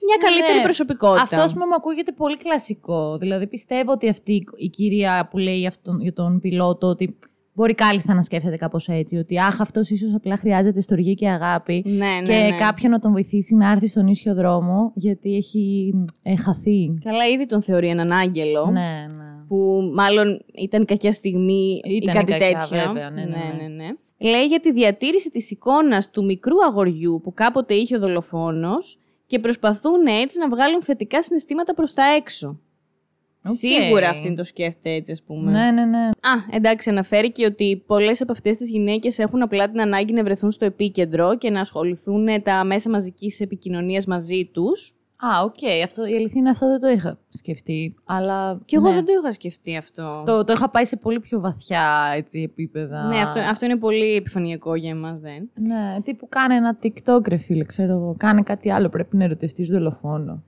[0.05, 0.63] μια καλύτερη Ναι.
[0.63, 1.21] προσωπικότητα.
[1.21, 3.17] Αυτό, ας πούμε, μου ακούγεται πολύ κλασικό.
[3.17, 7.17] Δηλαδή, πιστεύω ότι αυτή η κυρία που λέει αυτόν, για τον πιλότο ότι
[7.53, 9.17] μπορεί κάλλιστα να σκέφτεται κάπως έτσι.
[9.17, 11.83] Ότι αχ, αυτός ίσως απλά χρειάζεται στοργή και αγάπη.
[11.85, 12.57] Ναι, ναι, και ναι.
[12.57, 15.93] κάποιον να τον βοηθήσει να έρθει στον ίσιο δρόμο, γιατί έχει
[16.23, 16.93] ε, χαθεί.
[17.03, 18.65] Καλά, ήδη τον θεωρεί έναν άγγελο.
[18.65, 19.23] Ναι, ναι.
[19.47, 22.85] Που μάλλον ήταν κακιά στιγμή Ήτανε ή κάτι κακιά, τέτοιο.
[22.85, 23.63] βέβαια, ναι, ναι, ναι.
[23.67, 23.89] ναι, ναι.
[24.29, 29.39] Λέει για τη διατήρηση της εικόνας του μικρού αγοριού που κάποτε είχε ο δολοφόνος και
[29.39, 32.59] προσπαθούν έτσι να βγάλουν θετικά συναισθήματα προς τα έξω.
[33.45, 33.55] Οκ.
[33.55, 35.51] Σίγουρα αυτήν το σκέφτεται έτσι, ας πούμε.
[35.51, 36.05] Ναι, ναι, ναι.
[36.05, 40.23] Α, εντάξει, αναφέρει και ότι πολλές από αυτές τις γυναίκες έχουν απλά την ανάγκη να
[40.23, 44.95] βρεθούν στο επίκεντρο και να ασχοληθούν τα μέσα μαζικής επικοινωνίας μαζί τους.
[45.25, 45.83] Α, οκ.
[45.83, 47.95] Αυτό, η αλήθεια είναι αυτό δεν το είχα σκεφτεί.
[48.05, 48.61] Αλλά.
[48.65, 48.93] Και εγώ ναι.
[48.93, 50.23] δεν το είχα σκεφτεί αυτό.
[50.25, 53.03] Το, το είχα πάει σε πολύ πιο βαθιά έτσι, επίπεδα.
[53.03, 55.49] Ναι, αυτό, αυτό είναι πολύ επιφανειακό για εμάς, δεν.
[55.53, 58.15] Ναι, τύπου κάνε ένα TikTok, ρε φίλε, ξέρω εγώ.
[58.17, 58.89] Κάνε κάτι άλλο.
[58.89, 60.43] Πρέπει να ερωτευτείς δολοφόνο.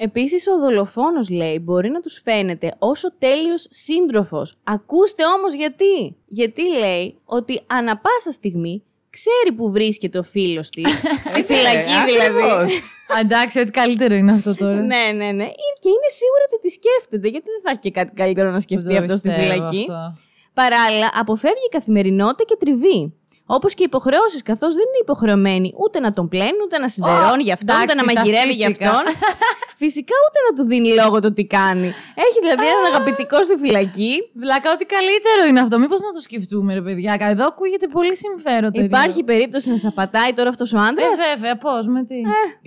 [0.00, 4.56] Επίσης, ο δολοφόνος, λέει, μπορεί να τους φαίνεται όσο τέλειος σύντροφος.
[4.64, 6.16] Ακούστε όμως γιατί.
[6.26, 8.82] Γιατί λέει ότι ανα πάσα στιγμή
[9.18, 10.92] ξέρει που βρίσκεται ο φίλος της.
[11.30, 12.42] στη φυλακή Ε, δηλαδή.
[12.42, 12.82] ακριβώς.
[13.20, 14.74] Εντάξει, ότι καλύτερο είναι αυτό τώρα.
[14.74, 15.48] ναι, ναι, ναι.
[15.82, 18.86] Και είναι σίγουρο ότι τη σκέφτεται, γιατί δεν θα έχει και κάτι καλύτερο να σκεφτεί
[18.86, 19.80] Δεν αυτός στη πιστεύω φυλακή.
[19.90, 20.16] αυτό.
[20.54, 23.14] Παράλληλα, αποφεύγει η καθημερινότητα και τριβή.
[23.56, 27.42] Όπως και οι υποχρεώσεις, καθώς δεν είναι υποχρεωμένοι ούτε να τον πλένουν, ούτε να σιδερώνει
[27.48, 28.90] για αυτόν, ούτε εντάξει, να μαγειρεύει για ταυτίστηκα.
[28.90, 29.04] αυτόν.
[29.82, 31.88] Φυσικά ούτε να του δίνει λόγο το τι κάνει.
[32.26, 34.12] Έχει δηλαδή έναν αγαπητικό στη φυλακή.
[34.42, 35.74] Βλάκα, ότι καλύτερο είναι αυτό.
[35.82, 37.12] Μήπως να το σκεφτούμε, ρε παιδιά.
[37.34, 38.70] Εδώ ακούγεται πολύ συμφέρον.
[38.72, 39.24] το Υπάρχει ίδιο.
[39.32, 42.16] περίπτωση να σαπατάει τώρα αυτός ο άντρας; Ε, βέβαια, πώς, με τι.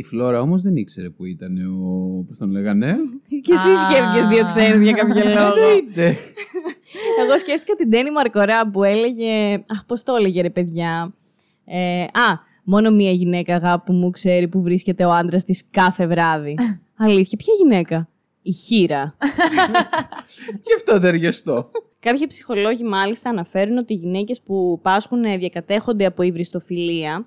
[0.02, 1.80] Η Φλόρα όμως δεν ήξερε που ήταν ο.
[2.28, 2.90] Πώς τον λέγανε;
[3.46, 3.76] και εσύ Α.
[3.86, 5.54] σκέφτηκες δύο ξένους για κάποιο λόγο.
[5.60, 6.06] Εννοείται.
[7.24, 9.32] Εγώ σκέφτηκα την Τέννη Μαρκορά που έλεγε.
[9.74, 10.70] Αχ, πώς το έλεγε, ρε παιδιά.
[11.66, 16.56] Ε, α, μόνο μία γυναίκα αγάπη μου ξέρει που βρίσκεται ο άντρας της κάθε βράδυ.
[16.98, 18.10] Αλήθεια, ποια γυναίκα;
[18.42, 19.16] Η χήρα.
[20.64, 21.72] Και αυτό ταιριαστό.
[22.00, 27.26] Κάποιοι ψυχολόγοι μάλιστα αναφέρουν ότι οι γυναίκες που πάσχουν ε, διακατέχονται από υβριστοφιλία,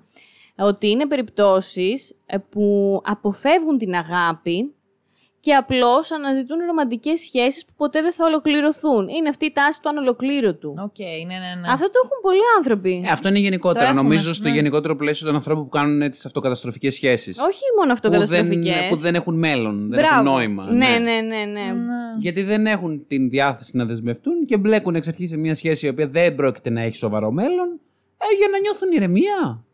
[0.55, 4.73] ε, ότι είναι περιπτώσεις ε, που αποφεύγουν την αγάπη
[5.45, 9.07] και απλώς αναζητούν ρομαντικές σχέσεις που ποτέ δεν θα ολοκληρωθούν.
[9.07, 10.69] Είναι αυτή η τάση του ανολοκλήρωτου.
[10.69, 11.67] Οκ, ναι, ναι, ναι.
[11.67, 13.03] Αυτό το έχουν πολλοί άνθρωποι.
[13.05, 13.85] Ε, αυτό είναι γενικότερο.
[13.85, 14.53] Το έχουμε, Νομίζω στο ναι.
[14.55, 17.37] γενικότερο πλαίσιο των ανθρώπων που κάνουν τις αυτοκαταστροφικές σχέσεις.
[17.39, 18.89] Όχι μόνο που, δεν, αυτοκαταστροφικές.
[18.89, 20.13] που δεν έχουν μέλλον, δεν Μπράβο.
[20.13, 20.71] έχουν νόημα.
[20.71, 21.65] Ναι, ναι, ναι, ναι.
[21.71, 22.03] Ναι.
[22.19, 25.89] Γιατί δεν έχουν την διάθεση να δεσμευτούν και μπλέκουν εξ αρχής σε μια σχέση η
[25.89, 27.79] οποία δεν πρόκειται να έχει σοβαρό μέλλον
[28.17, 29.64] ε, για να νιώθουν ηρεμία.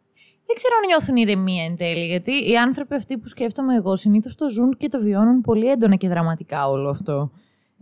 [0.54, 4.36] Δεν ξέρω αν νιώθουν ηρεμία εν τέλει, γιατί οι άνθρωποι αυτοί που σκέφτομαι εγώ συνήθως
[4.36, 7.32] το ζουν και το βιώνουν πολύ έντονα και δραματικά όλο αυτό.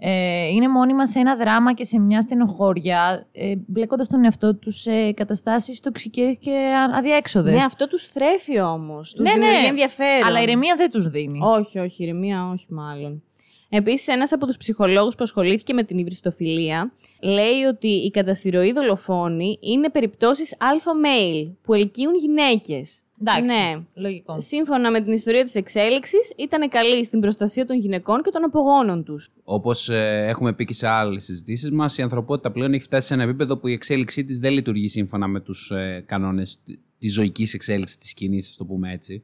[0.02, 4.82] Ε, είναι μόνιμα σε ένα δράμα και σε μια στενοχώρια, ε, μπλέκοντας τον εαυτό τους
[4.82, 7.54] σε καταστάσεις τοξικές και α- αδιέξοδες.
[7.54, 9.14] Ναι, αυτό τους θρέφει όμως.
[9.14, 9.46] Τους Ναι, ναι.
[9.46, 10.28] δημιουργεί ενδιαφέρον.
[10.28, 11.40] Αλλά η ηρεμία δεν τους δίνει.
[11.44, 13.24] Όχι, όχι, ηρεμία, όχι μάλλον.
[13.70, 18.72] Επίσης, ένας από τους ψυχολόγους που ασχολήθηκε με την υβριστοφιλία λέει ότι οι κατά συρροή
[18.72, 23.04] δολοφόνοι είναι περιπτώσεις αλφα-male που ελκύουν γυναίκες.
[23.22, 23.44] Εντάξει.
[23.44, 23.84] Ναι.
[23.94, 24.42] Λογικό.
[24.42, 29.04] Σύμφωνα με την ιστορία της εξέλιξης, ήταν καλή στην προστασία των γυναικών και των απογόνων
[29.04, 29.30] τους.
[29.44, 33.24] Όπως έχουμε πει και σε άλλες συζητήσεις μας, η ανθρωπότητα πλέον έχει φτάσει σε ένα
[33.24, 36.60] επίπεδο που η εξέλιξή της δεν λειτουργεί σύμφωνα με τους ε, κανόνες
[37.00, 39.24] της ζωικής εξέλιξης της κοινή, ας το πούμε έτσι.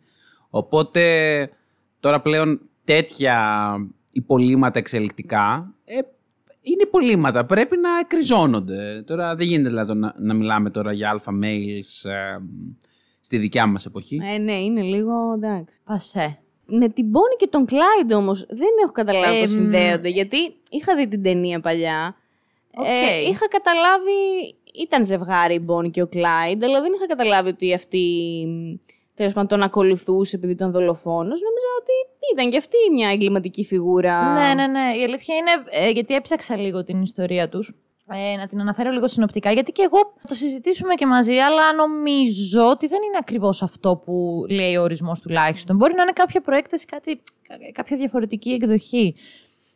[0.49, 1.03] Οπότε
[1.99, 3.37] τώρα πλέον τέτοια
[4.15, 5.93] υπολείμματα εξελικτικά ε,
[6.61, 7.45] είναι υπολείμματα.
[7.45, 9.03] Πρέπει να εκριζώνονται.
[9.07, 12.37] Τώρα δεν γίνεται δηλαδή να, να μιλάμε τώρα για alpha males ε,
[13.19, 14.19] στη δικιά μας εποχή.
[14.33, 15.79] Ε, ναι, είναι λίγο εντάξει.
[15.85, 16.37] Πασέ.
[16.65, 19.53] Με την Bonnie και τον Clyde όμως δεν έχω καταλάβει Ε, πώς μ.
[19.53, 20.09] συνδέονται.
[20.09, 20.37] Γιατί
[20.69, 22.15] είχα δει την ταινία παλιά.
[22.75, 22.85] Οκ.
[22.85, 24.11] Ε, είχα καταλάβει.
[24.81, 28.03] Ήταν ζευγάρι η Bonnie και ο Clyde, αλλά δεν είχα καταλάβει ότι αυτή
[29.15, 31.39] τέλος πάντων τον ακολουθούσε επειδή ήταν δολοφόνος.
[31.41, 31.91] Νόμιζα ότι
[32.33, 34.33] ήταν και αυτή μια εγκληματική φιγούρα.
[34.33, 34.97] Ναι, ναι, ναι.
[34.99, 37.75] Η αλήθεια είναι, ε, γιατί έψαξα λίγο την ιστορία τους,
[38.11, 41.73] ε, να την αναφέρω λίγο συνοπτικά, γιατί και εγώ θα το συζητήσουμε και μαζί, αλλά
[41.73, 45.75] νομίζω ότι δεν είναι ακριβώς αυτό που λέει ο ορισμός τουλάχιστον.
[45.75, 49.15] Μπορεί να είναι κάποια προέκταση, κάτι, κα- κάποια διαφορετική εκδοχή.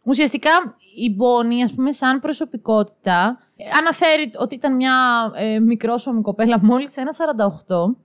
[0.04, 0.50] Ουσιαστικά
[0.96, 4.96] η Μπόνη, ας πούμε, σαν προσωπικότητα, ε, αναφέρει ότι ήταν μια
[5.36, 7.96] ε, μικρόσωμη κοπέλα μόλις ένα 48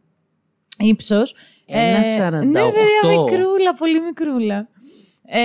[0.78, 1.34] ύψος.
[1.66, 2.46] Ένα Ε, 48.
[2.46, 4.68] Ναι, βέβαια, μικρούλα, πολύ μικρούλα.
[5.26, 5.40] Ε,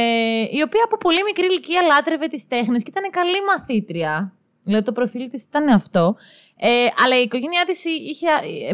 [0.52, 4.34] η οποία από πολύ μικρή ηλικία λάτρευε τις τέχνες και ήταν καλή μαθήτρια.
[4.64, 6.16] Δηλαδή το προφίλ της ήταν αυτό.
[6.58, 8.28] Ε, αλλά η οικογένειά της είχε,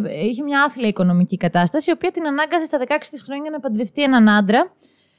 [0.03, 3.59] ε, είχε μια άθλια οικονομική κατάσταση, η οποία την ανάγκασε στα 16 της χρόνια να
[3.59, 4.73] παντρευτεί έναν άντρα,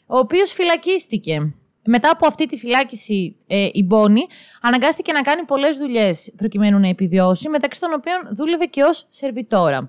[0.06, 1.54] ο οποίος φυλακίστηκε.
[1.84, 4.26] Μετά από αυτή τη φυλάκιση ε, η Μπόνη
[4.60, 9.88] αναγκάστηκε να κάνει πολλές δουλειές προκειμένου να επιβιώσει, μεταξύ των οποίων δούλευε και ως σερβιτόρα.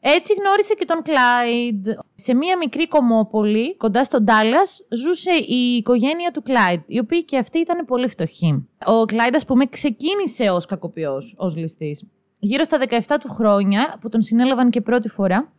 [0.00, 1.86] Έτσι γνώρισε και τον Κλάιντ.
[2.14, 7.38] Σε μία μικρή κομμόπολη, κοντά στον Ντάλλα, ζούσε η οικογένεια του Κλάιντ, οι οποίοι και
[7.38, 8.68] αυτοί ήταν πολύ φτωχοί.
[8.86, 12.04] Ο Κλάιντ, ας πούμε, ξεκίνησε ως κακοποιός, ως ληστής.
[12.38, 15.52] Γύρω στα 17 του χρόνια, που τον συνέλαβαν και πρώτη φορά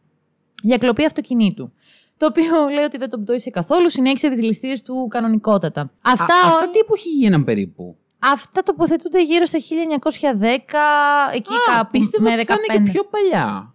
[0.61, 1.71] για κλοπή αυτοκινήτου.
[2.17, 5.91] Το οποίο λέει ότι δεν τον πτώησε καθόλου, συνέχισε τις ληστείες του κανονικότατα.
[6.01, 7.95] Αυτά, Α, όλα- αυτά τι εποχή γίναν περίπου.
[8.19, 10.77] αυτά τοποθετούνται γύρω στο 1910,
[11.33, 11.89] εκεί Α, κάπου.
[11.91, 12.75] πίστευα με ότι θα 15.
[12.75, 13.73] είναι και πιο παλιά.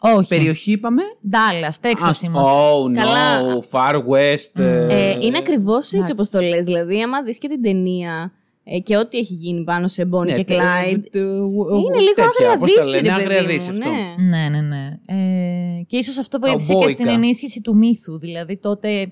[0.00, 0.28] Όχι.
[0.28, 1.02] Περιοχή είπαμε.
[1.30, 2.52] Ντάλλα, Τέξα Ας- είμαστε.
[2.52, 3.40] Oh, no, Καλά.
[3.70, 4.60] far west.
[4.60, 6.12] Ε, είναι ακριβώς έτσι εντάξει.
[6.12, 6.64] όπως το λες.
[6.64, 8.32] Δηλαδή, άμα δεις και την ταινία
[8.64, 11.00] ε, και ό,τι έχει γίνει πάνω σε Bonnie Ναι, και τε- Clyde.
[11.10, 13.76] τε- Είναι λίγο τέτοια, άγρια πώς τα δύση, λένε, ρε άγρια παιδί δύση μου.
[13.78, 13.90] αυτό.
[13.90, 14.38] Ναι.
[14.38, 14.98] Ναι, ναι, ναι.
[15.06, 17.02] Ε, και ίσως αυτό βοήθησε και Καουμπόικα.
[17.04, 18.18] στην ενίσχυση του μύθου.
[18.18, 19.06] Δηλαδή τότε, ε,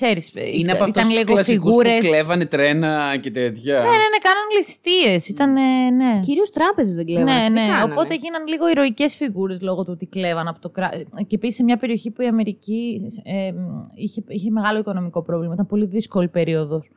[0.00, 2.08] ξέρεις, Είναι από ήταν αυτού τους λίγο κλασικούς που φιγούρες.
[2.08, 3.74] κλέβανε τρένα και τέτοια.
[3.74, 5.28] Ναι, ναι, ναι, κάναν ληστείες.
[5.28, 6.20] Ήταν, ε, ναι.
[6.20, 7.30] Κυρίως τράπεζες δεν κλέβανε.
[7.30, 7.66] Ναι, αυτοί τι ναι.
[7.66, 10.96] κάνανε; Οπότε γίναν λίγο ηρωικές φιγούρες λόγω του ότι κλέβαν από το κράτος.
[11.26, 13.52] Και επίσης σε μια περιοχή που η Αμερική ε,
[13.94, 15.54] είχε, είχε μεγάλο οικονομικό πρόβλημα.
[15.54, 16.90] Ήταν πολύ δύσκολη περίοδος.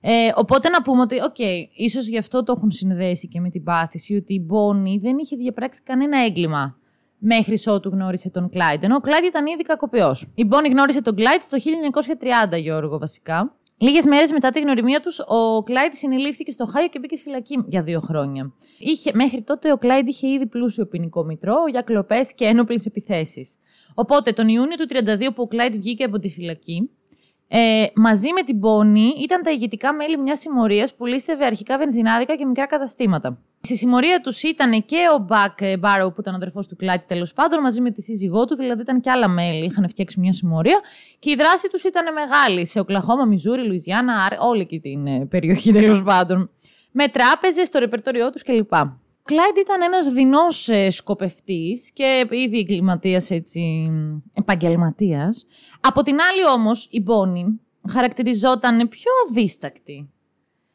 [0.00, 1.38] Ε, οπότε να πούμε ότι, οκ,
[1.76, 5.36] ίσως γι' αυτό το έχουν συνδέσει και με την πάθηση, ότι η Μπόνι δεν είχε
[5.36, 6.78] διαπράξει κανένα έγκλημα
[7.18, 8.84] μέχρι ότου γνώρισε τον Κλάιντ.
[8.84, 10.26] Ενώ ο Κλάιντ ήταν ήδη κακοποιός.
[10.34, 11.58] Η Μπόνι γνώρισε τον Κλάιντ το
[12.52, 13.52] 1930, Γιώργο, βασικά.
[13.80, 17.82] Λίγες μέρες μετά τη γνωριμία τους, ο Κλάιντ συνελήφθηκε στο Χάιο και μπήκε φυλακή για
[17.82, 18.52] δύο χρόνια.
[18.78, 23.56] Είχε, μέχρι τότε ο Κλάιντ είχε ήδη πλούσιο ποινικό μητρό για κλοπέ και ένοπλες επιθέσεις.
[23.94, 26.90] Οπότε τον Ιούνιο του 1932 που ο Κλάιντ βγήκε από τη φυλακή,
[27.48, 32.34] ε, μαζί με την Μπόνι ήταν τα ηγετικά μέλη μιας συμμορίας που λίστευε αρχικά βενζινάδικα
[32.36, 33.38] και μικρά καταστήματα.
[33.60, 37.32] Στη συμμορία τους ήταν και ο Μπακ Μπάρο, που ήταν ο αδερφός του Κλάιτ τέλος
[37.32, 39.64] πάντων, μαζί με τη σύζυγό του, δηλαδή ήταν και άλλα μέλη.
[39.64, 40.80] Είχαν φτιάξει μια συμμορία
[41.18, 45.26] και η δράση τους ήταν μεγάλη σε Οκλαχώμα, Μιζούρι, Λουιζιάννα, Άρ- όλη εκεί την ε,
[45.26, 46.50] περιοχή τέλος πάντων.
[46.92, 48.72] Με τράπεζες, το ρεπερτόριό τους κλπ.
[49.30, 53.90] Ο Κλάιντ ήταν ένας δεινός ε, σκοπευτής και ήδη εγκληματίας έτσι,
[54.34, 55.46] επαγγελματίας.
[55.80, 57.60] Από την άλλη όμως η Μπόνι
[57.90, 60.10] χαρακτηριζόταν πιο αδίστακτη.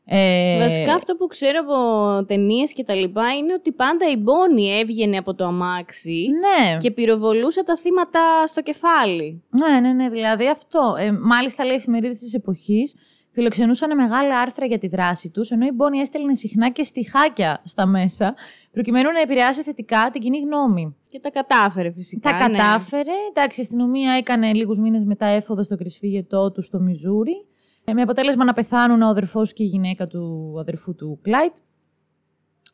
[0.06, 4.80] Ε, Βασικά αυτό που ξέρω από ταινίες και τα λοιπά είναι ότι πάντα η Μπόνι
[4.80, 9.44] έβγαινε από το αμάξι Ναι, και πυροβολούσε τα θύματα στο κεφάλι.
[9.50, 10.96] ναι, ναι, ναι, δηλαδή αυτό.
[11.00, 12.96] Ε, μάλιστα λέει εφημερίδες της εποχής
[13.34, 17.86] φιλοξενούσαν μεγάλα άρθρα για τη δράση τους, ενώ η Μπόνι έστελνε συχνά και στιχάκια στα
[17.86, 18.36] μέσα,
[18.72, 20.96] προκειμένου να επηρεάσει θετικά την κοινή γνώμη.
[21.08, 22.30] Και τα κατάφερε φυσικά.
[22.30, 22.58] Τα ναι.
[22.58, 23.12] κατάφερε.
[23.30, 27.46] Εντάξει, η αστυνομία έκανε λίγους μήνες μετά έφοδο στο κρυσφύγετό του στο Μιζούρι.
[27.84, 31.56] ε, Με αποτέλεσμα να πεθάνουν ο αδερφός και η γυναίκα του αδερφού του Κλάιτ.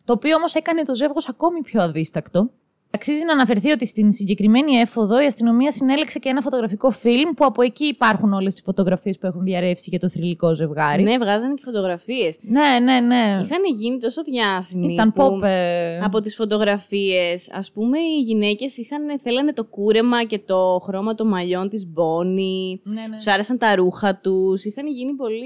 [0.06, 2.50] Το οποίο όμως έκανε το ζεύγος ακόμη πιο αδίστακτο.
[2.92, 7.46] Αξίζει να αναφερθεί ότι στην συγκεκριμένη έφοδο η αστυνομία συνέλεξε και ένα φωτογραφικό φιλμ που
[7.46, 11.04] από εκεί υπάρχουν όλες τις φωτογραφίες που έχουν διαρρεύσει για το θρηλυκό ζευγάρι.
[11.04, 12.38] Ναι, βγάζανε και φωτογραφίες.
[12.42, 13.00] ναι, ναι.
[13.00, 13.42] ναι.
[13.44, 14.94] Είχαν γίνει τόσο διάσημοι.
[14.94, 15.44] Ήταν που pop.
[15.44, 21.16] ε, Από τις φωτογραφίες, ας πούμε, οι γυναίκες είχαν, θέλανε το κούρεμα και το χρώμα
[21.16, 22.82] των μαλλιών της Μπόνι.
[22.84, 23.16] Ναι, ναι.
[23.16, 24.64] Τους άρεσαν τα ρούχα τους.
[24.66, 25.46] Είχαν γίνει πολύ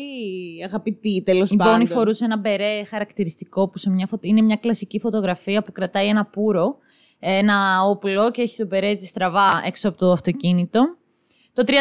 [0.65, 1.73] αγαπητοί, τέλος Η πάντων.
[1.73, 4.17] Μπόνι φορούσε ένα μπερέ χαρακτηριστικό που σε μια φω...
[4.21, 6.77] είναι μια κλασική φωτογραφία που κρατάει ένα πουρο,
[7.23, 10.95] ένα όπλο και έχει το μπερέ της στραβά έξω από το αυτοκίνητο.
[11.53, 11.71] Το 34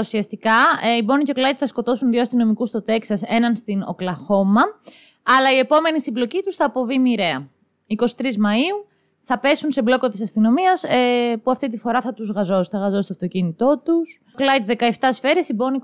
[0.00, 3.82] ουσιαστικά ε, η Μπόνι και ο Κλάιτ θα σκοτώσουν δύο αστυνομικούς στο Τέξας, έναν στην
[3.86, 4.62] Οκλαχώμα,
[5.22, 7.48] αλλά η επόμενη συμπλοκή τους θα αποβεί μοιραία.
[7.98, 8.92] 23 Μαΐου
[9.22, 12.78] θα πέσουν σε μπλόκο της αστυνομίας ε, που αυτή τη φορά θα τους γαζώσει, θα
[12.78, 14.20] γαζώσει το αυτοκίνητό τους.
[14.32, 15.78] Ο Κλάιτ 17 σφαίρες, η Μπόνι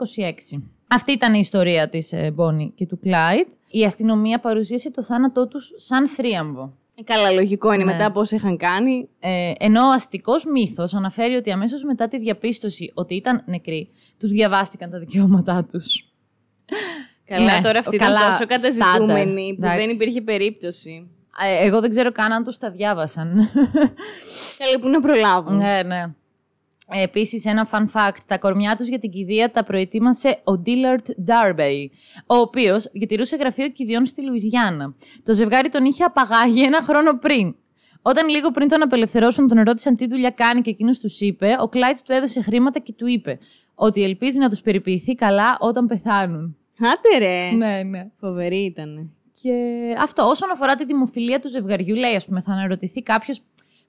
[0.52, 0.62] 26.
[0.88, 3.50] Αυτή ήταν η ιστορία της ε, Μπόνι και του Κλάιτ.
[3.70, 6.77] Η αστυνομία παρουσίασε το θάνατό τους σαν θρίαμβο.
[7.00, 7.92] Ε, Καλά, λογικό είναι Ναι.
[7.92, 9.08] μετά από όσα είχαν κάνει.
[9.20, 14.30] Ε, ενώ ο αστικός μύθος αναφέρει ότι αμέσως μετά τη διαπίστωση ότι ήταν νεκροί, τους
[14.30, 16.12] διαβάστηκαν τα δικαιώματά τους.
[17.24, 19.54] Καλά, Ναι, τώρα αυτοί ήταν καλά, τόσο καταζητούμενοι στάνταρ.
[19.54, 19.94] που δεν Εντάξει.
[19.94, 21.10] υπήρχε περίπτωση.
[21.44, 23.50] Ε, εγώ δεν ξέρω καν αν τους τα διάβασαν.
[24.58, 25.56] Καλή που να προλάβουν.
[25.56, 26.02] ναι, ναι.
[26.90, 31.30] Ε, Επίσης, ένα fun fact: τα κορμιά τους για την κηδεία τα προετοίμασε ο Dillard
[31.30, 31.86] Darby,
[32.26, 34.94] ο οποίος διατηρούσε γραφείο κηδιών στη Λουιζιάννα.
[35.22, 37.54] Το ζευγάρι τον είχε απαγάγει ένα χρόνο πριν.
[38.02, 41.68] Όταν λίγο πριν τον απελευθερώσουν, τον ρώτησαν τι δουλειά κάνει και εκείνος τους είπε, ο
[41.68, 43.38] Κλάιτς του έδωσε χρήματα και του είπε
[43.74, 46.56] ότι ελπίζει να τους περιποιηθεί καλά όταν πεθάνουν.
[46.78, 47.50] Άντε ρε.
[47.50, 48.06] Ναι, ναι.
[48.20, 49.12] Φοβερή ήταν.
[49.42, 49.52] Και
[49.98, 53.40] αυτό, όσον αφορά τη δημοφιλία του ζευγαριού, λέει, ας πούμε, θα αναρωτηθεί κάποιος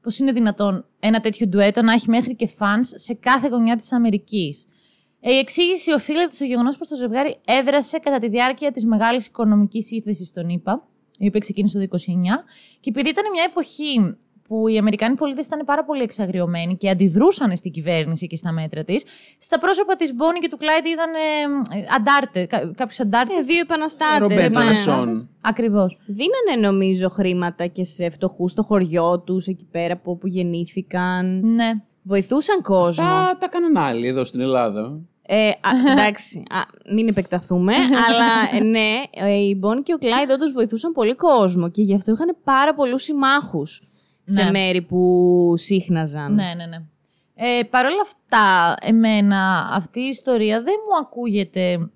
[0.01, 3.91] πώς είναι δυνατόν ένα τέτοιο ντουέτο να έχει μέχρι και φαν σε κάθε γωνιά της
[3.91, 4.65] Αμερικής;
[5.19, 9.91] Η εξήγηση οφείλεται στο γεγονός πως το ζευγάρι έδρασε κατά τη διάρκεια της μεγάλης οικονομικής
[9.91, 12.43] ύφεσης στον ΗΠΑ, η οποία ξεκίνησε το 1929,
[12.79, 14.17] και επειδή ήταν μια εποχή
[14.49, 18.83] που οι Αμερικάνοι πολίτες ήταν πάρα πολύ εξαγριωμένοι και αντιδρούσαν στην κυβέρνηση και στα μέτρα
[18.83, 19.03] της,
[19.37, 23.37] στα πρόσωπα της Μπόνι και του Κλάιντ ήταν ε, αντάρτε, κάποιους αντάρτες.
[23.37, 24.19] Ε, δύο επαναστάτες.
[24.19, 24.65] Ρομπέτο ναι.
[24.65, 25.29] Μεσόν.
[25.41, 25.97] Ακριβώς.
[26.05, 31.41] Δίνανε νομίζω χρήματα και σε φτωχούς στο χωριό τους, εκεί πέρα από όπου γεννήθηκαν.
[31.53, 31.71] Ναι.
[32.03, 33.05] Βοηθούσαν κόσμο.
[33.05, 34.99] Τα, τα κάναν άλλοι εδώ στην Ελλάδα.
[35.31, 36.59] Ε, α, εντάξει, α,
[36.95, 37.73] μην επεκταθούμε,
[38.07, 41.95] αλλά ε, ναι, ε, η Μπον και ο Κλάιντ όντως βοηθούσαν πολύ κόσμο και γι'
[41.95, 43.81] αυτό είχαν πάρα πολλούς συμμάχους
[44.33, 44.51] σε Ναι.
[44.51, 46.33] μέρη που σύχναζαν.
[46.33, 46.81] Ναι, ναι, ναι.
[47.35, 51.89] Ε, Παρ' όλα αυτά, εμένα αυτή η ιστορία δεν μου ακούγεται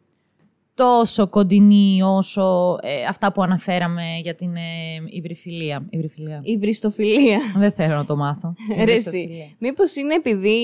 [0.75, 4.59] τόσο κοντινή όσο ε, αυτά που αναφέραμε για την ε,
[5.05, 5.85] υβριφιλία.
[5.89, 6.39] υβριφιλία.
[6.43, 7.39] Η βριστοφιλία.
[7.57, 8.53] δεν θέλω να το μάθω.
[8.85, 10.57] Ρε εσύ, μήπως είναι επειδή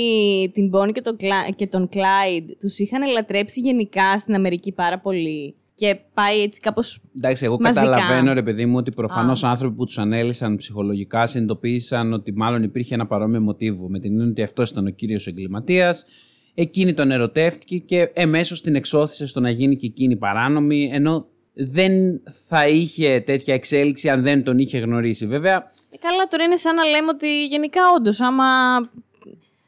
[0.53, 1.49] την Bonnie και τον, Κλα...
[1.55, 7.01] και τον Clyde τους είχαν λατρέψει γενικά στην Αμερική πάρα πολύ και πάει έτσι κάπως...
[7.17, 7.85] Εντάξει, εγώ Μαζικά.
[7.85, 12.93] καταλαβαίνω, ρε παιδί μου, ότι προφανώς άνθρωποι που τους ανέλησαν ψυχολογικά συνειδητοποίησαν ότι μάλλον υπήρχε
[12.93, 13.89] ένα παρόμοιο μοτίβο.
[13.89, 16.05] Με την έννοια ότι αυτός ήταν ο κύριος εγκληματίας.
[16.53, 22.21] εκείνη τον ερωτεύτηκε και εμέσως την εξώθησε στο να γίνει και εκείνη παράνομη, ενώ δεν
[22.47, 25.27] θα είχε τέτοια εξέλιξη αν δεν τον είχε γνωρίσει.
[25.27, 28.45] Βέβαια, Ε, Καλά, τώρα είναι σαν να λέμε ότι γενικά όντως, άμα,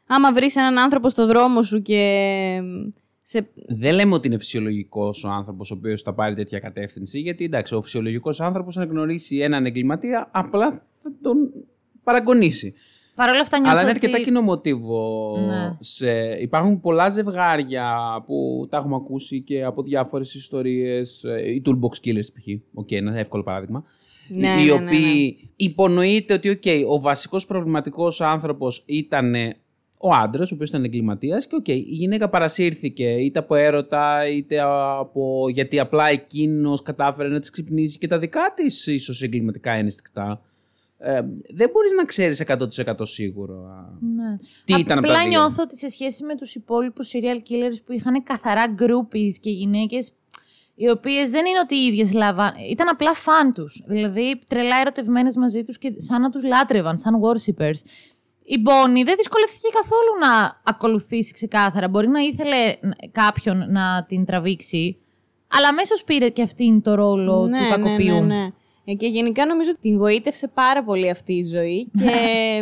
[0.06, 2.02] άμα βρεις έναν άνθρωπο στο δρόμο σου και.
[3.22, 3.50] Σε...
[3.68, 7.74] δεν λέμε ότι είναι φυσιολογικός ο άνθρωπος ο οποίος θα πάρει τέτοια κατεύθυνση, γιατί εντάξει,
[7.74, 11.36] ο φυσιολογικός άνθρωπος, αν γνωρίσει έναν εγκληματία, απλά θα τον
[12.02, 12.74] παραγκωνίσει.
[13.14, 14.06] Παρ' όλα αυτά νιώθω Αλλά είναι ότι...
[14.06, 15.36] αρκετά κοινό μοτίβο.
[15.46, 15.76] Ναι.
[15.80, 16.10] Σε...
[16.40, 21.24] Υπάρχουν πολλά ζευγάρια που τα έχουμε ακούσει και από διάφορες ιστορίες.
[21.46, 22.46] Οι Toolbox Killers, π.χ.
[22.74, 23.84] Οκ, ένα εύκολο παράδειγμα.
[24.28, 29.34] Ναι, οι ναι, ναι, οποίοι υπονοείται ότι okay, ο βασικός προβληματικός άνθρωπος ήταν
[30.02, 34.60] ο άντρας, ο οποίος ήταν εγκληματίας, και οκ, η γυναίκα παρασύρθηκε είτε από έρωτα, είτε
[34.98, 35.48] από.
[35.48, 40.40] γιατί απλά εκείνος κατάφερε να της ξυπνήσει και τα δικά της ίσως εγκληματικά ένστικτα.
[40.98, 41.20] Ε,
[41.54, 43.54] δεν μπορείς να ξέρεις 100% σίγουρο.
[44.16, 44.36] Ναι.
[44.64, 45.38] Τι ήταν από τα Απλά δύο.
[45.38, 50.12] νιώθω ότι σε σχέση με τους υπόλοιπους serial killers που είχαν καθαρά groupies και γυναίκες
[50.74, 53.82] οι οποίες δεν είναι ότι οι ίδιες λάβαν, ήταν απλά φαν τους.
[53.86, 57.80] Δηλαδή τρελά ερωτευμένες μαζί τους και σαν να τους λάτρευαν, σαν worshippers.
[58.44, 61.88] Η Μπόνι δεν δυσκολεύτηκε καθόλου να ακολουθήσει ξεκάθαρα.
[61.88, 62.76] Μπορεί να ήθελε
[63.12, 64.96] κάποιον να την τραβήξει,
[65.48, 68.14] αλλά αμέσως πήρε και αυτήν το ρόλο του κακοποιού.
[68.14, 68.48] Ναι, ναι, ναι.
[68.84, 72.10] Ε, Και γενικά νομίζω ότι την γοήτευσε πάρα πολύ αυτή η ζωή και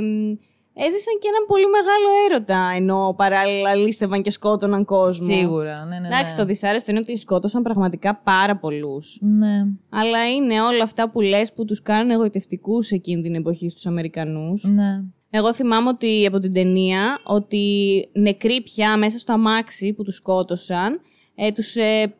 [0.00, 0.36] μ,
[0.74, 5.34] έζησαν και έναν πολύ μεγάλο έρωτα ενώ παράλληλα λίστευαν και σκότωναν κόσμο.
[5.34, 6.00] Σίγουρα, ναι, ναι.
[6.00, 6.06] ναι.
[6.06, 9.18] Εντάξει, το δυσάρεστο είναι ότι σκότωσαν πραγματικά πάρα πολλούς.
[9.20, 9.56] Ναι.
[9.88, 14.64] Αλλά είναι όλα αυτά που λες που τους κάνουν εγωιτευτικούς εκείνη την εποχή στους Αμερικανούς.
[14.64, 15.02] ναι.
[15.30, 21.00] Εγώ θυμάμαι ότι από την ταινία ότι νεκροί πια μέσα στο αμάξι που τους σκότωσαν,
[21.34, 22.14] ε, τους ε,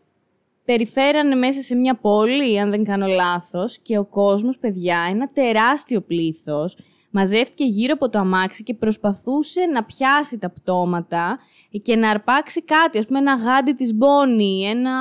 [0.65, 6.01] περιφέρανε μέσα σε μια πόλη, αν δεν κάνω λάθος, και ο κόσμος, παιδιά, ένα τεράστιο
[6.01, 6.77] πλήθος,
[7.11, 11.39] μαζεύτηκε γύρω από το αμάξι και προσπαθούσε να πιάσει τα πτώματα
[11.79, 14.93] και να αρπάξει κάτι, ας πούμε ένα γάντι της Μπόνι, ένα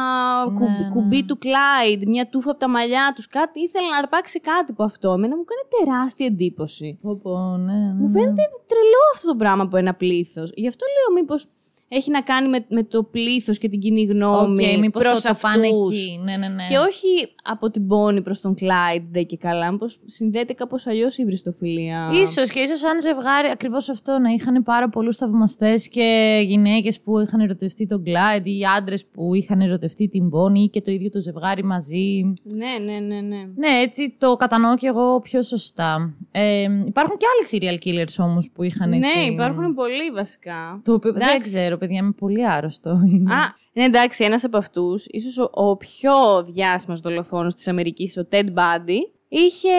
[0.45, 0.89] κου- ναι.
[0.93, 4.83] κουμπί του Κλάιντ, μια τούφα από τα μαλλιά τους, κάτι, ήθελε να αρπάξει κάτι από
[4.83, 5.11] αυτό.
[5.11, 6.99] Εμένα μου κάνει τεράστια εντύπωση.
[7.01, 10.51] Πω, πω, ναι, ναι, Μου φαίνεται τρελό αυτό το πράγμα από ένα πλήθος.
[10.55, 11.45] Γι' αυτό λέω μήπως
[11.89, 15.29] έχει να κάνει με, με το πλήθος και την κοινή γνώμη Οκ, μήπως προς το,
[15.29, 16.05] το φάνε αυτούς.
[16.05, 16.19] εκεί.
[16.23, 16.65] Ναι, ναι, ναι.
[16.69, 19.71] Και όχι από την Μπόνη προς τον Κλάιντ, δεν και καλά.
[19.71, 22.09] Μήπως συνδέεται κάπως αλλιώς η βριστοφιλία.
[22.13, 27.19] Ίσως και ίσως αν ζευγάρι ακριβώς αυτό να είχαν πάρα πολλούς θαυμαστές και γυναίκες που
[27.19, 31.09] είχαν ερωτευτεί τον Κλάιντ ή άντρες που είχαν ερωτευτεί την Μπόνη ή και το ίδιο
[31.09, 32.33] το ζευγάρι μαζί.
[32.43, 33.37] Ναι, ναι, ναι, ναι.
[33.55, 36.13] Ναι, έτσι το κατανοώ και εγώ πιο σωστά.
[36.31, 39.17] Ε, υπάρχουν και άλλοι serial killers όμως που είχαν έτσι...
[39.17, 40.81] Ναι, υπάρχουν πολλοί βασικά.
[40.83, 41.51] Το οποίο δεν Εντάξει.
[41.51, 42.89] ξέρω, παιδιά, είμαι πολύ άρρωστο.
[43.13, 43.33] Είναι.
[43.33, 48.27] Α, ναι, εντάξει, ένας από αυτούς, ίσως ο, ο πιο διάσημος δολοφόνος της Αμερικής, ο
[48.31, 49.69] Ted Bundy, είχε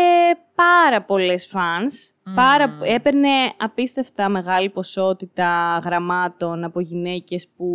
[0.55, 7.67] πάρα πολλές φανς, πάρα, έπαιρνε απίστευτα μεγάλη ποσότητα γραμμάτων από γυναίκες που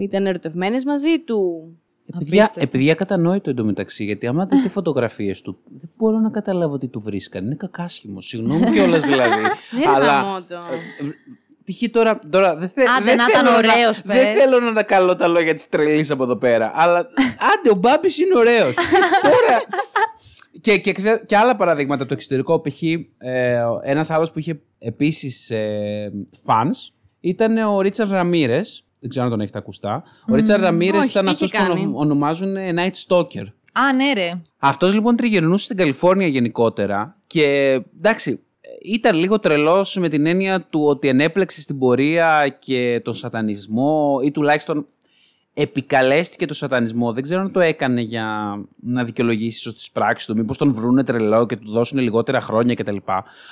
[0.00, 1.72] ήταν ερωτευμένες μαζί του.
[2.14, 2.60] Επειδή, Απίστευτο.
[2.60, 7.44] επειδή ακατανόητο εντωμεταξύ, γιατί άμα δείτε φωτογραφίες του, δεν μπορώ να καταλάβω τι του βρίσκαν.
[7.44, 8.20] Είναι κακάσχημο.
[8.20, 9.42] Συγγνώμη κιόλας δηλαδή.
[9.70, 10.58] Δεν είναι Αλλά γαμώτο.
[11.72, 11.90] π.χ.
[11.90, 14.42] τώρα, τώρα δεν, θε, Άντε, δεν να ήταν θέλω ωραίος, να, δεν πες.
[14.42, 16.72] θέλω να τα καλώ τα λόγια της τρελής από εδώ πέρα.
[16.74, 18.74] Αλλά άντε, ο Μπάμπης είναι ωραίος.
[19.22, 19.62] τώρα.
[20.60, 22.60] Και, και, ξέ- και άλλα παραδείγματα από το εξωτερικό.
[22.60, 22.82] Π.χ.
[23.18, 26.12] Ε, ένας άλλος που είχε επίσης ε,
[26.46, 28.60] fans ήταν ο Ρίτσαρντ Ραμύρε.
[29.00, 30.02] Δεν ξέρω αν τον έχετε ακουστά.
[30.28, 33.44] Ο Ρίτσαρντ Ραμύρε όχι, ήταν τι αυτός είχε που κάνει; ονο- ονομάζουν ε, Night Stalker.
[33.72, 34.30] Α, ναι ρε.
[34.58, 37.44] Αυτός λοιπόν τριγυρνούσε στην Καλιφόρνια γενικότερα και
[37.98, 38.40] εντάξει,
[38.82, 44.30] ήταν λίγο τρελός με την έννοια του ότι ενέπλεξε στην πορεία και τον σατανισμό ή
[44.30, 44.86] τουλάχιστον
[45.54, 47.12] επικαλέστηκε τον σατανισμό.
[47.12, 51.04] Δεν ξέρω αν το έκανε για να δικαιολογήσει ίσως τις πράξεις του, μήπως τον βρούνε
[51.04, 52.96] τρελό και του δώσουν λιγότερα χρόνια κτλ.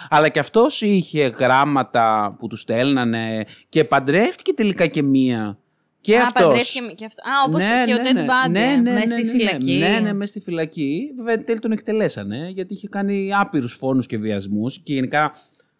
[0.08, 5.58] Αλλά και αυτός είχε γράμματα που του στέλνανε και παντρεύτηκε τελικά και μία.
[6.00, 6.42] Και Α, αυτός.
[6.42, 7.24] παντρεύτηκε και αυτός.
[7.24, 8.50] Α, όπως και ο Ted Bundy.
[8.50, 9.78] Ναι, ναι, Μες ναι, στη ναι, φυλακή.
[9.78, 11.12] Ναι, ναι, μέσα στη φυλακή.
[11.16, 15.34] Βέβαια, εν τέλει τον εκτελέσανε γιατί είχε κάνει άπειρους φόνους και βιασμούς και γενικά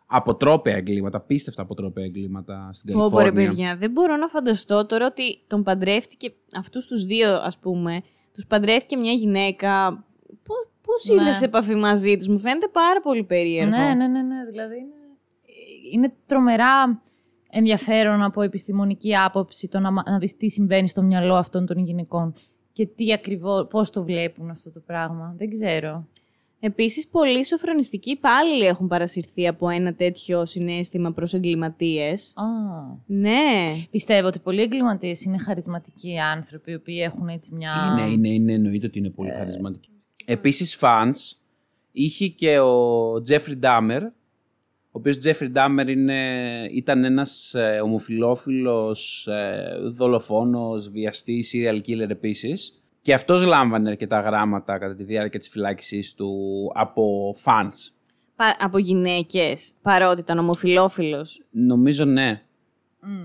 [0.07, 3.49] αποτρόπαια εγκλήματα, απίστευτα αποτρόπαια εγκλήματα στην Πω, πω, ρε Καλιφόρνια.
[3.49, 8.01] παιδιά, δεν μπορώ να φανταστώ τώρα ότι τον παντρεύτηκε, αυτούς τους δύο ας πούμε,
[8.35, 10.05] τους παντρεύτηκε μια γυναίκα.
[10.43, 11.15] Πώς, πώς Ναι.
[11.23, 13.71] ήρθε σε επαφή μαζί τους, μου φαίνεται πάρα πολύ περίεργο.
[13.77, 14.45] Ναι, ναι, ναι, ναι.
[14.51, 14.95] Δηλαδή είναι,
[15.93, 17.03] είναι τρομερά
[17.51, 21.79] ενδιαφέρον από επιστημονική άποψη το να, μα- να δεις τι συμβαίνει στο μυαλό αυτών των
[21.79, 22.35] γυναικών
[22.73, 25.35] και τι ακριβώς, πώς το βλέπουν αυτό το πράγμα.
[25.39, 26.07] Δεν ξέρω.
[26.61, 32.33] Επίσης, πολλοί σοφρονιστικοί πάλι έχουν παρασυρθεί από ένα τέτοιο συνέστημα προς εγκληματίες.
[32.37, 32.43] Α.
[33.07, 33.65] Ναι.
[33.91, 37.71] Πιστεύω ότι πολλοί εγκληματίες είναι χαρισματικοί άνθρωποι, οι οποίοι έχουν έτσι μια.
[38.01, 39.11] Είναι, είναι, είναι, εννοείται ότι είναι Ε.
[39.11, 39.89] πολύ χαρισματική.
[40.25, 41.37] Επίσης, fans
[41.93, 44.03] είχε και ο Τζέφρι Ντάμερ,
[44.99, 46.21] ο οποίος Τζέφρι Ντάμερ είναι,
[46.73, 52.83] ήταν ένας ε, ομοφιλόφιλος ε, δολοφόνος, βιαστής, serial killer επίσης.
[53.01, 56.33] Και αυτός λάμβανε αρκετά γράμματα κατά τη διάρκεια της φυλάκισής του
[56.75, 57.91] από fans.
[58.37, 61.27] Πα- από γυναίκες, παρότι ήταν ομοφυλόφιλο.
[61.51, 62.43] Νομίζω ναι.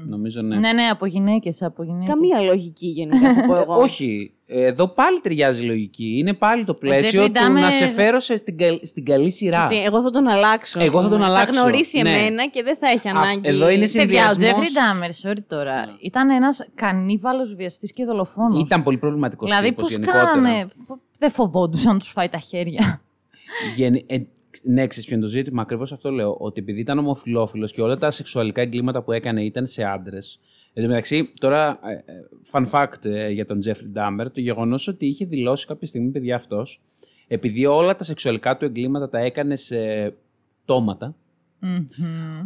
[0.05, 0.55] Νομίζω ναι.
[0.57, 1.61] Ναι, ναι, από γυναίκες.
[1.61, 2.07] Από γυναίκες.
[2.13, 3.73] Καμία λογική γενικά θα πω εγώ.
[3.73, 4.32] Ε, όχι.
[4.45, 6.15] Εδώ πάλι ταιριάζει η λογική.
[6.17, 9.31] Είναι πάλι το πλαίσιο Jeffrey του να Dahmer- σε φέρω σε- στην, καλ- στην καλή
[9.31, 9.65] σειρά.
[9.65, 10.79] Ότι εγώ θα τον αλλάξω.
[10.79, 11.17] ας Εγώ θα πούμε.
[11.19, 12.09] τον αλλάξω, Θα γνωρίσει ναι.
[12.09, 13.39] εμένα και δεν θα έχει Α, ανάγκη.
[13.43, 18.59] εδώ είναι Παιδιά, ο συνδυασμός- Τζέφρι Ντάμερ, sorry τώρα, ήταν ένας κανίβαλος βιαστής και δολοφόνος.
[18.61, 20.25] Ήταν πολύ προβληματικός Δηλαδή, τύπος πώς γενικότερα.
[20.25, 20.67] κάνανε.
[20.87, 23.01] πο- Δεν φοβόντουσαν να τους φάει τα χέρια.
[23.75, 24.17] Γεν- ε,
[24.63, 25.61] ναι, ξέρεις ποιο είναι το ζήτημα.
[25.61, 26.35] Ακριβώς αυτό λέω.
[26.39, 30.39] Ότι επειδή ήταν ομοφυλόφιλος και όλα τα σεξουαλικά εγκλήματα που έκανε ήταν σε άντρες.
[30.73, 34.87] Εν τω μεταξύ, τώρα, ε, ε, fun fact ε, για τον Jeffrey Dahmer, το γεγονός
[34.87, 36.81] ότι είχε δηλώσει κάποια στιγμή, παιδιά αυτός,
[37.27, 40.13] επειδή όλα τα σεξουαλικά του εγκλήματα τα έκανε σε
[40.65, 41.15] τόματα,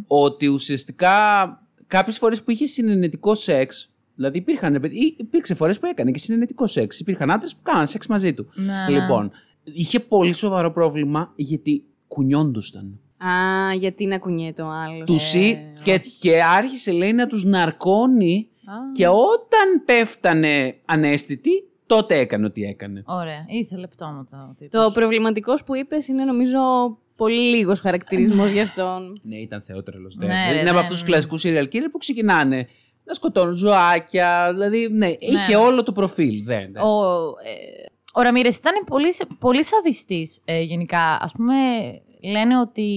[0.07, 1.17] ότι ουσιαστικά
[1.87, 6.67] κάποιες φορές που είχε συνενετικό σεξ, δηλαδή υπήρχαν, ή υπήρξε φορές που έκανε και συνενετικό
[6.67, 6.99] σεξ.
[6.99, 8.47] Υπήρχαν άντρες που κάνανε σεξ μαζί του.
[8.53, 8.99] Ναι, ναι.
[8.99, 9.31] λοιπόν,
[9.63, 12.99] είχε πολύ σοβαρό πρόβλημα γιατί κουνιόντουσαν.
[13.17, 15.03] Α, γιατί να κουνιέται ο άλλος.
[15.05, 15.31] Τους
[15.83, 18.47] και, και άρχισε λέει να τους ναρκώνει
[18.93, 21.51] και όταν πέφτανε ανέστητοι,
[21.85, 23.03] τότε έκανε ό,τι έκανε.
[23.05, 24.83] Ωραία, ήθελε πτώματα ο τύπος.
[24.83, 26.59] Το προβληματικός που είπες είναι νομίζω
[27.15, 29.19] πολύ λίγος χαρακτηρισμός για αυτόν.
[29.21, 30.15] Ναι, ήταν θεότρελος.
[30.15, 31.09] Ναι, Ναι, ρε, είναι από ναι, αυτούς τους ναι.
[31.09, 32.67] κλασικούς serial killer που ξεκινάνε
[33.03, 34.49] να σκοτώνουν ζωάκια.
[34.53, 36.43] Δηλαδή, ναι, είχε όλο το προφίλ.
[36.43, 36.83] Δεν, δεν.
[36.83, 37.85] Ο, ε,
[38.17, 41.17] ο Ραμίρες ήταν πολύ, πολύ σαδιστής ε, γενικά.
[41.21, 41.53] Ας πούμε,
[42.23, 42.88] λένε ότι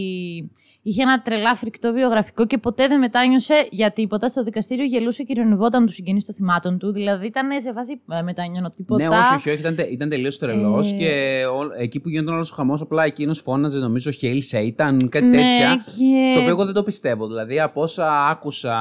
[0.82, 4.28] είχε ένα τρελά φρικτό βιογραφικό και ποτέ δεν μετάνιωσε για τίποτα.
[4.28, 6.92] Στο δικαστήριο γελούσε και ειρωνευόταν τους συγγενείς των θυμάτων του.
[6.92, 9.08] Δηλαδή ήταν σε φάση ε, μετανιώνω τίποτα.
[9.08, 10.92] Ναι, όχι, όχι, όχι ήταν, τε- ήταν τελείως τρελός.
[10.92, 10.96] Ε.
[10.96, 15.24] Και ό- εκεί που γινόταν όλος ο χαμός, απλά εκείνος φώναζε, νομίζω, Hail Satan, κάτι
[15.26, 15.84] Ναι, τέτοια.
[15.86, 17.26] και- Το οποίο εγώ δεν το πιστεύω.
[17.26, 18.74] Δηλαδή, από όσα άκουσα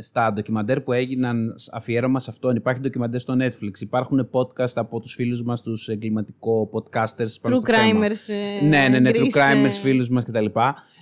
[0.00, 5.14] στα ντοκιμαντέρ που έγιναν αφιέρωμα σε αυτόν, υπάρχει ντοκιμαντέρ στο Netflix, υπάρχουν podcast από τους
[5.14, 7.34] φίλους μας, τους εγκληματικό podcasters.
[7.40, 8.06] πάνω True στο θέμα.
[8.06, 8.28] crimers.
[8.62, 10.44] ε, Ναι, ναι, ναι, true Greece, crimers, ε, φίλους μας κτλ.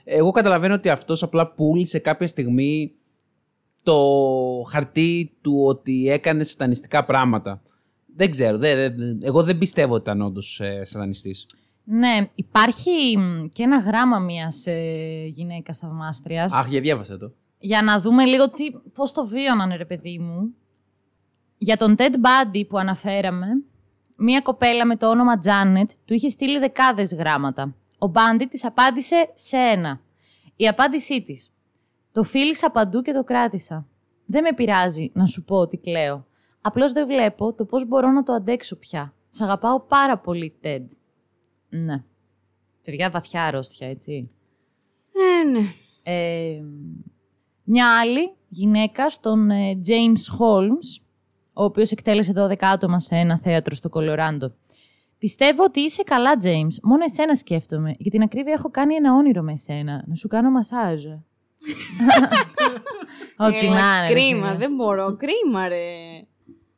[0.04, 2.92] Εγώ καταλαβαίνω ότι αυτός απλά πούλησε κάποια στιγμή
[3.82, 3.96] το
[4.68, 7.62] χαρτί του ότι έκανε σατανιστικά πράγματα.
[8.16, 11.46] Δεν ξέρω, δεν, δεν- εγώ δεν πιστεύω ότι ήταν όντως ε, σατανιστής.
[11.84, 16.52] Ναι, υπάρχει μ, και ένα γράμμα μιας ε, γυναίκας θαυμάστριας.
[16.52, 17.32] Αχ, για διάβασα το.
[17.58, 18.64] για να δούμε λίγο τι,
[18.94, 20.54] πώς το βίωναν, ρε παιδί μου.
[21.58, 23.46] Για τον Ted Bundy που αναφέραμε,
[24.16, 27.74] μία κοπέλα με το όνομα Janet του είχε στείλει δεκάδες γράμματα.
[28.04, 30.00] Ο Bundy της απάντησε σε ένα.
[30.56, 31.50] Η απάντησή της.
[32.12, 33.86] Το φίλησα παντού και το κράτησα.
[34.26, 36.26] Δεν με πειράζει να σου πω ότι κλαίω.
[36.60, 39.14] Απλώς δεν βλέπω το πώς μπορώ να το αντέξω πια.
[39.28, 40.84] Σ' αγαπάω πάρα πολύ, Ted.
[41.68, 42.04] Ναι.
[42.84, 44.30] Παιδιά, βαθιά αρρώστια, έτσι.
[45.12, 45.74] Ε, ναι.
[46.02, 46.62] Ε,
[47.64, 51.02] μια άλλη γυναίκα, στον ε, James Holmes,
[51.52, 54.54] ο οποίος εκτέλεσε 12 άτομα σε ένα θέατρο στο Κολοράντο.
[55.24, 56.76] Πιστεύω ότι είσαι καλά, James.
[56.82, 57.94] Μόνο εσένα σκέφτομαι.
[57.98, 60.04] Για την ακρίβεια έχω κάνει ένα όνειρο με εσένα.
[60.06, 61.04] Να σου κάνω μασάζ.
[63.46, 64.08] Ό,τι Έλα, να είναι.
[64.08, 64.58] ρε Κρίμα, φίλε.
[64.58, 65.16] δεν μπορώ.
[65.16, 65.84] Κρίμα, ρε.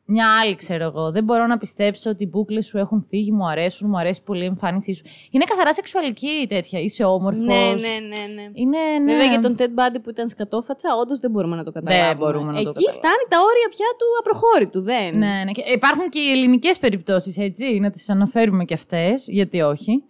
[0.09, 1.11] Μια άλλη, ξέρω εγώ.
[1.11, 4.43] Δεν μπορώ να πιστέψω ότι οι μπουκλε σου έχουν φύγει, μου αρέσουν, μου αρέσει πολύ
[4.43, 5.03] η εμφάνισή σου.
[5.31, 6.81] Είναι καθαρά σεξουαλική η τέτοια.
[6.81, 7.45] Είσαι όμορφος.
[7.45, 8.51] Ναι, ναι, ναι, ναι.
[8.53, 9.13] Είναι, ναι.
[9.13, 12.09] Βέβαια για τον Ted Bundy που ήταν σκατόφατσα, όντως δεν μπορούμε να το καταλάβουμε.
[12.09, 12.99] Δεν μπορούμε να το Εκεί καταλάβουμε.
[12.99, 15.19] φτάνει τα όρια πια του απροχώρητου, δεν.
[15.19, 15.51] Ναι, ναι.
[15.53, 20.05] Και υπάρχουν και οι ελληνικές περιπτώσεις, έτσι, να τις αναφέρουμε και αυτές, γιατί όχι.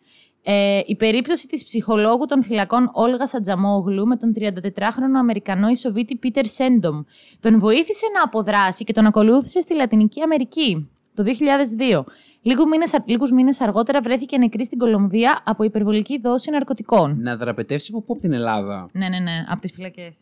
[0.48, 6.46] Ε, η περίπτωση της ψυχολόγου των φυλακών Όλγα Σατζαμόγλου με τον 34χρονο Αμερικανό Ισοβίτη Πίτερ
[6.46, 7.02] Σέντομ.
[7.40, 12.04] Τον βοήθησε να αποδράσει και τον ακολούθησε στη Λατινική Αμερική το 2002.
[12.42, 17.16] Λίγους μήνες, λίγους μήνες αργότερα βρέθηκε νεκρή στην Κολομβία από υπερβολική δόση ναρκωτικών.
[17.18, 20.16] Να δραπετεύσει από πού από την Ελλάδα; Ναι, ναι, ναι, από τις φυλακές.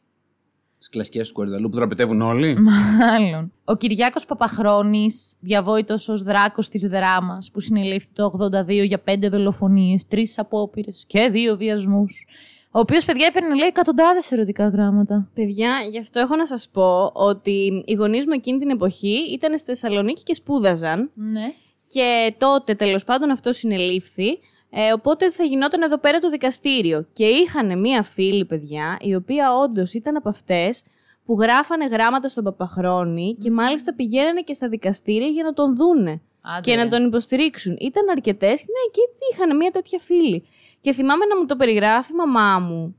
[0.85, 2.57] Στι κλασικές του κορυδαλού που δραπετεύουν όλοι.
[2.59, 3.53] Μάλλον.
[3.65, 10.07] Ο Κυριάκος Παπαχρόνης, διαβόητος ως δράκος της δράμας, που συνελήφθη το 82 για πέντε δολοφονίες,
[10.07, 12.27] τρεις απόπειρες και δύο βιασμούς.
[12.71, 15.29] Ο οποίος, παιδιά, έπαιρνε, λέει, εκατοντάδες ερωτικά γράμματα.
[15.35, 19.59] Παιδιά, γι' αυτό έχω να σας πω ότι οι γονείς μου εκείνη την εποχή ήταν
[19.59, 21.11] στη Θεσσαλονίκη και σπούδαζαν.
[21.15, 21.53] Ναι.
[21.87, 24.39] Και τότε τέλος πάντων αυτό συνελήφθη.
[24.77, 27.07] Ε, οπότε θα γινόταν εδώ πέρα το δικαστήριο.
[27.13, 30.83] Και είχαν μία φίλη, παιδιά, η οποία όντως ήταν από αυτές
[31.25, 36.21] που γράφανε γράμματα στον Παπαχρόνη και μάλιστα πηγαίνανε και στα δικαστήρια για να τον δούνε
[36.41, 36.89] Άντε, και να ρε.
[36.89, 37.77] τον υποστηρίξουν.
[37.81, 39.01] Ήταν αρκετές, ναι, και
[39.33, 40.45] είχαν μία τέτοια φίλη.
[40.81, 42.97] Και θυμάμαι να μου το περιγράφει η μαμά μου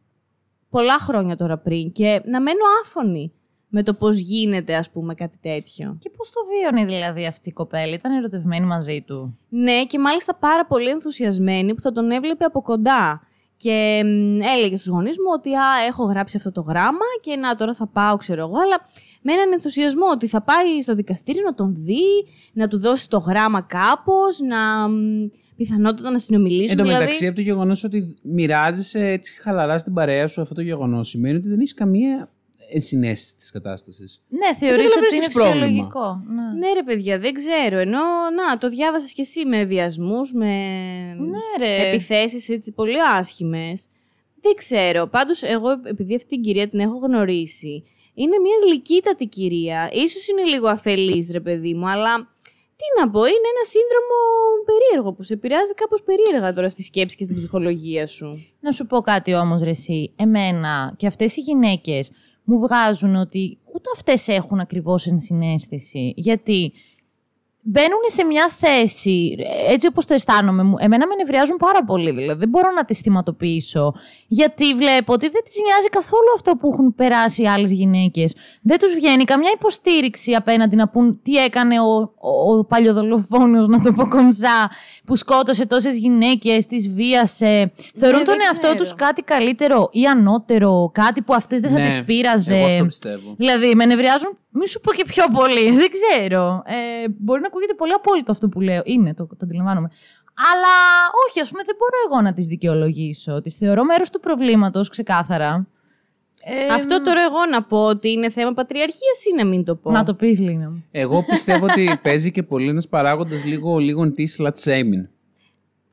[0.70, 3.34] πολλά χρόνια τώρα πριν και να μένω άφωνη
[3.78, 5.98] με το πώς γίνεται, ας πούμε, κάτι τέτοιο.
[6.00, 10.36] Και πώς το βίωνε δηλαδή αυτή η κοπέλα, ήταν ερωτευμένη μαζί του; Ναι, και μάλιστα
[10.36, 13.22] πάρα πολύ ενθουσιασμένη που θα τον έβλεπε από κοντά.
[13.58, 17.56] Και μ, έλεγε στους γονείς μου ότι α, έχω γράψει αυτό το γράμμα και να
[17.56, 18.82] τώρα θα πάω, ξέρω εγώ, αλλά
[19.22, 22.06] με έναν ενθουσιασμό ότι θα πάει στο δικαστήριο να τον δει,
[22.54, 26.70] να του δώσει το γράμμα κάπως, να μ, πιθανότατα να συνομιλήσουν.
[26.70, 30.54] Εν τω δηλαδή, μεταξύ, από το γεγονός ότι μοιράζεσαι έτσι χαλαρά στην παρέα σου αυτό
[30.54, 32.30] το γεγονός, σημαίνει ότι δεν έχεις καμία
[32.72, 34.22] ενσυναίσθηση της κατάστασης.
[34.30, 35.66] Ναι, θεωρείς καταλαβαίνεις ότι είναι τι πρόβλημα.
[35.66, 36.24] φυσιολογικό.
[36.28, 36.68] Ναι.
[36.68, 37.78] Ναι ρε παιδιά, δεν ξέρω.
[37.78, 38.00] Ενώ,
[38.36, 40.54] να, το διάβασες κι εσύ με βιασμούς, με
[41.14, 41.90] Ναι, ρε.
[41.90, 43.88] επιθέσεις έτσι πολύ άσχημες.
[44.42, 45.08] Δεν ξέρω.
[45.08, 49.90] Πάντως εγώ επειδή αυτή την κυρία την έχω γνωρίσει, είναι μια γλυκύτατη κυρία.
[49.94, 52.34] Ίσως είναι λίγο αφελής ρε παιδί μου, αλλά
[52.78, 54.18] τι να πω, είναι ένα σύνδρομο
[54.66, 58.46] περίεργο που σε επηρεάζει κάπως περίεργα τώρα στη σκέψη και στην ψυχολογία σου.
[58.60, 60.14] Να σου πω κάτι όμως ρε εσύ.
[60.16, 62.12] Εμένα και αυτές οι γυναίκες
[62.46, 66.14] μου βγάζουν ότι ούτε αυτές έχουν ακριβώς ενσυναίσθηση.
[66.16, 66.74] Γιατί
[67.68, 69.36] μπαίνουν σε μια θέση,
[69.70, 73.00] έτσι όπως το αισθάνομαι μου, εμένα με νευριάζουν πάρα πολύ, δηλαδή δεν μπορώ να τις
[73.00, 73.94] θυματοποιήσω,
[74.28, 78.36] γιατί βλέπω ότι δεν τις νοιάζει καθόλου αυτό που έχουν περάσει οι άλλες γυναίκες.
[78.62, 83.82] Δεν τους βγαίνει καμιά υποστήριξη απέναντι να πούν τι έκανε ο, ο, ο παλιοδολοφόνος, να
[83.82, 84.70] το πω κομψά,
[85.06, 87.72] που σκότωσε τόσες γυναίκες, τις βίασε.
[87.96, 88.76] Θεωρούν τον δεν εαυτό ξέρω.
[88.76, 92.54] τους κάτι καλύτερο ή ανώτερο, κάτι που αυτές δεν θα τις πείραζε.
[92.54, 93.34] Ναι, Εγώ αυτό πιστεύω.
[93.38, 95.72] Δηλαδή, με νευριάζουν, μη σου πω και πιο πολύ.
[95.82, 96.64] Δεν ξέρω.
[96.66, 98.82] Ε, μπορεί να ακούγεται πολύ απόλυτο αυτό που λέω.
[98.86, 99.90] Είναι, το, το αντιλαμβάνομαι.
[100.52, 100.76] Αλλά
[101.28, 103.42] όχι, ας πούμε, δεν μπορώ εγώ να τις δικαιολογήσω.
[103.42, 105.68] Τις θεωρώ μέρος του προβλήματος, ξεκάθαρα.
[106.48, 109.92] Ε, Αυτό τώρα εγώ να πω ότι είναι θέμα πατριαρχίας ή να μην το πω;
[109.92, 110.86] Να το πεις, Λίνα μου.
[110.92, 115.08] Εγώ πιστεύω ότι παίζει και πολύ ένας παράγοντας λίγο, λίγο της slut shaming.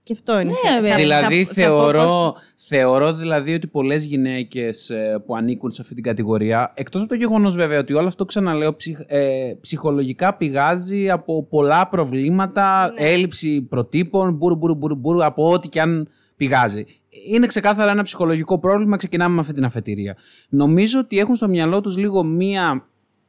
[0.05, 0.53] Και αυτό είναι.
[0.65, 0.97] Ναι, βέβαια.
[0.97, 2.35] δηλαδή θα- θα πω θεωρώ, πως-
[2.69, 7.15] θεωρώ δηλαδή ότι πολλές γυναίκες ε, που ανήκουν σε αυτή την κατηγορία, εκτός από το
[7.17, 13.07] γεγονός βέβαια ότι όλο αυτό ξαναλέω ψυχ, ε, ψυχολογικά πηγάζει από πολλά προβλήματα, Ναι.
[13.07, 16.85] έλλειψη προτύπων, μπούρου, μπούρου, μπούρου, μπούρου, από ό,τι και αν πηγάζει.
[17.29, 20.17] Είναι ξεκάθαρα ένα ψυχολογικό πρόβλημα, ξεκινάμε με αυτή την αφετηρία.
[20.49, 22.87] Νομίζω ότι έχουν στο μυαλό τους λίγο μία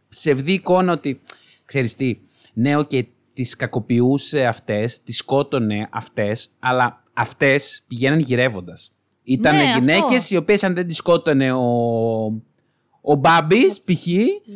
[0.09, 1.21] ψευδή εικόνα ότι,
[1.65, 2.17] ξέρεις τι,
[2.53, 2.89] ναι, οκ,
[3.33, 8.91] τις κακοποιούσε αυτές, τις σκότωνε αυτές, αλλά αυτές πηγαίναν γυρεύοντας.
[9.23, 10.35] Ήταν Ναι, γυναίκες αυτό.
[10.35, 11.63] οι οποίες αν δεν τις σκότωνε ο,
[13.01, 14.05] ο Μπάμπης, π.χ.,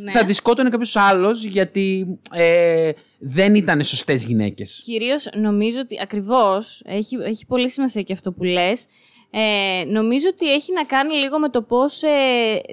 [0.03, 0.11] Ναι.
[0.11, 4.81] θα τις σκότωνε κάποιος άλλος γιατί ε, δεν ήταν σωστές γυναίκες.
[4.85, 8.85] Κυρίως νομίζω ότι ακριβώς, έχει, έχει πολύ σημασία και αυτό που λες,
[9.31, 12.09] ε, νομίζω ότι έχει να κάνει λίγο με το πώς ε,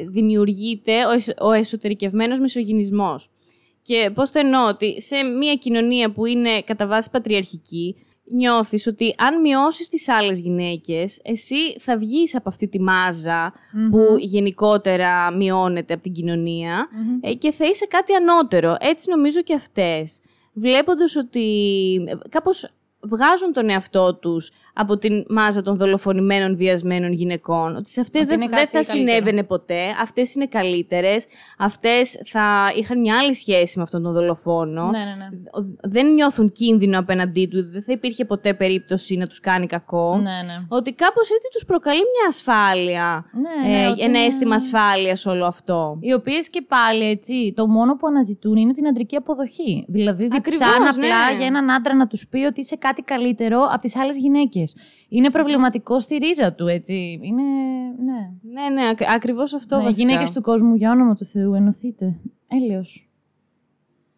[0.09, 3.31] δημιουργείται ο, εσ- ο εσωτερικευμένος μισογυνισμός.
[3.85, 9.15] Και πώς το εννοώ, ότι σε μια κοινωνία που είναι κατά βάση πατριαρχική, νιώθεις ότι
[9.19, 13.53] αν μειώσεις τις άλλες γυναίκες, εσύ θα βγεις από αυτή τη μάζα
[13.91, 16.89] που γενικότερα μειώνεται από την κοινωνια
[17.21, 18.77] ε, και θα είσαι κάτι ανώτερο.
[18.81, 20.21] Έτσι νομίζω και αυτές.
[20.53, 21.47] Βλέποντας ότι
[22.07, 22.71] ε, κάπως
[23.05, 27.77] βγάζουν τον εαυτό τους από την μάζα των δολοφονημένων βιασμένων γυναικών.
[27.77, 28.99] Ότι σε αυτές Ότι δεν, είναι δεν κάτι θα καλύτερο.
[28.99, 29.81] συνέβαινε ποτέ.
[30.03, 31.25] Αυτές είναι καλύτερες.
[31.59, 34.91] Αυτές θα είχαν μια άλλη σχέση με αυτόν τον δολοφόνο.
[34.91, 35.29] Ναι, ναι, ναι.
[35.83, 37.71] Δεν νιώθουν κίνδυνο απέναντί του.
[37.71, 40.17] Δεν θα υπήρχε ποτέ περίπτωση να τους κάνει κακό.
[40.17, 40.67] Ναι, ναι.
[40.69, 43.25] Ότι κάπως έτσι τους προκαλεί μια ασφάλεια.
[43.33, 45.99] Ναι, ναι, ε, ότι ένα είναι- αίσθημα ασφάλειας όλο αυτό.
[46.01, 49.85] Οι οποίες και πάλι έτσι, το μόνο που αναζητούν είναι την αντρική αποδοχή.
[49.89, 51.37] Δηλαδή, Ακριβώς, διψάνε απλά ναι.
[51.37, 54.77] για έναν άντρα να τους πει ότι είσαι κάτι καλύτερο από τις άλλες γυναίκες.
[55.09, 57.19] Είναι προβληματικό στη ρίζα του, έτσι.
[57.23, 57.43] Είναι.
[58.05, 58.53] Ναι.
[58.53, 60.07] Ναι, ναι, ακ- ακριβώς αυτό ναι βασικά.
[60.09, 62.15] γυναίκες του κόσμου, για όνομα του Θεού, ενωθείτε.
[62.49, 63.09] Έλεος.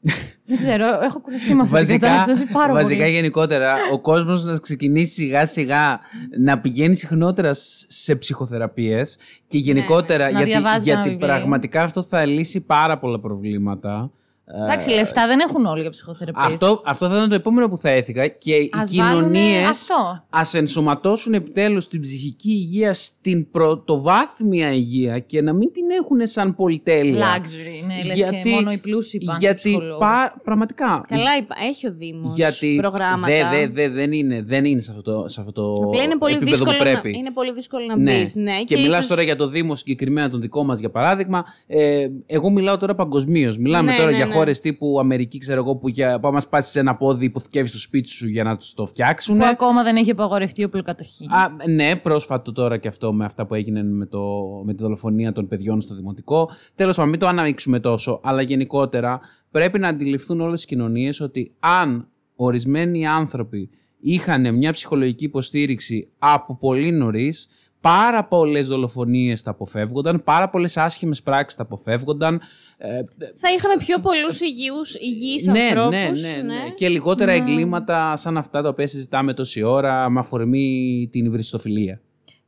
[0.48, 3.14] Δεν ξέρω, έχω κουραστεί με αυτή την κατάσταση πάρα βασικά πολύ.
[3.14, 6.00] γενικότερα, ο κόσμος να ξεκινήσει σιγά σιγά
[6.38, 11.26] να πηγαίνει συχνότερα σ- σε ψυχοθεραπείες και γενικότερα Ναι, Να γιατί, διαβάζει ένα γιατί βιβλίο.
[11.28, 14.10] πραγματικά αυτό θα λύσει πάρα πολλά προβλήματα.
[14.54, 16.46] Εντάξει, λεφτά δεν έχουν όλοι για ψυχοθεραπείες.
[16.46, 20.24] Αυτό, αυτό θα ήταν το επόμενο που θα έθικα και οι Ας βάλουνε κοινωνίες αυτό.
[20.30, 26.54] ας ενσωματώσουν επιτέλους την ψυχική υγεία στην πρωτοβάθμια υγεία και να μην την έχουν σαν
[26.54, 27.24] πολυτέλεια.
[27.36, 29.98] Luxury, ναι, λες και μόνο οι πλούσιοι πάνε σε γιατί ψυχολόγο.
[29.98, 31.04] πα- πραγματικά.
[31.08, 33.48] Καλά, είπα, έχει ο Δήμος Γιατί προγράμματα.
[33.50, 36.16] δε, δε, δε, δεν, είναι, δεν είναι σε αυτό το, σε αυτό το Απλά είναι
[36.18, 37.10] πολύ, επίπεδο δύσκολο που πρέπει.
[37.10, 38.20] να, είναι πολύ δύσκολο να Ναι.
[38.20, 38.34] μπεις.
[38.34, 38.62] Ναι.
[38.64, 41.44] Και, μιλάς ίσως- τώρα για το Δήμο συγκεκριμένα τον δικό μας για παράδειγμα.
[41.66, 43.58] Ε, εγώ μιλάω τώρα παγκοσμίως.
[43.58, 44.42] Μιλάμε Ναι, τώρα ναι, για ναι.
[44.42, 47.78] χώρες τύπου Αμερική, ξέρω εγώ, που, για, που άμα σπάσεις ένα πόδι που θυκεύεις στο
[47.78, 49.38] σπίτι σου για να τους το φτιάξουν.
[49.38, 51.26] Που ακόμα δεν έχει απαγορευτεί οπλοκατοχή.
[51.26, 54.20] Α, ναι, πρόσφατο τώρα και αυτό με αυτά που έγιναν με, το,
[54.64, 56.50] με τη δολοφονία των παιδιών στο δημοτικό.
[56.74, 59.20] Τέλος πάντων, μην το αναμίξουμε τόσο, αλλά γενικότερα
[59.50, 66.56] πρέπει να αντιληφθούν όλες οι κοινωνίες ότι αν ορισμένοι άνθρωποι είχαν μια ψυχολογική υποστήριξη από
[66.56, 67.48] πολύ νωρίς,
[67.88, 72.40] πάρα πολλές δολοφονίες θα αποφεύγονταν, πάρα πολλές άσχημες πράξεις θα αποφεύγονταν.
[72.78, 73.02] Ε,
[73.34, 76.22] Θα είχαμε πιο πολλούς υγιούς, υγιείς ναι, ανθρώπους.
[76.22, 76.70] ναι, ναι, ναι.
[76.76, 82.00] Και λιγότερα εγκλήματα σαν αυτά τα οποία συζητάμε τόση ώρα με αφορμή την υβριστοφιλία.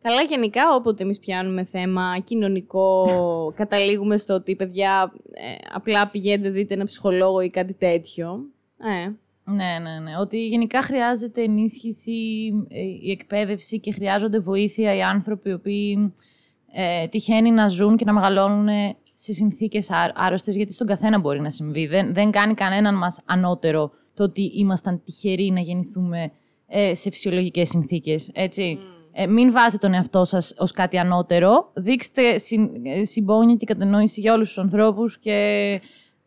[0.02, 3.06] Καλά, γενικά, όποτε εμείς πιάνουμε θέμα κοινωνικό,
[3.60, 8.40] καταλήγουμε στο ότι παιδιά ε, απλά πηγαίνετε, δείτε ένα ψυχολόγο ή κάτι τέτοιο.
[8.78, 9.10] Ε,
[9.54, 10.16] Ναι, ναι, ναι.
[10.20, 16.14] Ότι γενικά χρειάζεται ενίσχυση ε, η εκπαίδευση και χρειάζονται βοήθεια οι άνθρωποι οι οποίοι
[16.72, 18.68] ε, τυχαίνει να ζουν και να μεγαλώνουν
[19.12, 21.86] σε συνθήκες άρ- άρρωστες, γιατί στον καθένα μπορεί να συμβεί.
[21.86, 26.30] Δεν, δεν κάνει κανέναν μας ανώτερο το ότι ήμασταν τυχεροί να γεννηθούμε
[26.66, 28.78] ε, σε φυσιολογικές συνθήκες, έτσι.
[29.12, 31.70] Ε, μην βάζετε τον εαυτό σας ως κάτι ανώτερο.
[31.74, 35.80] Δείξτε συν, ε, συμπόνια και κατανόηση για όλους τους ανθρώπους και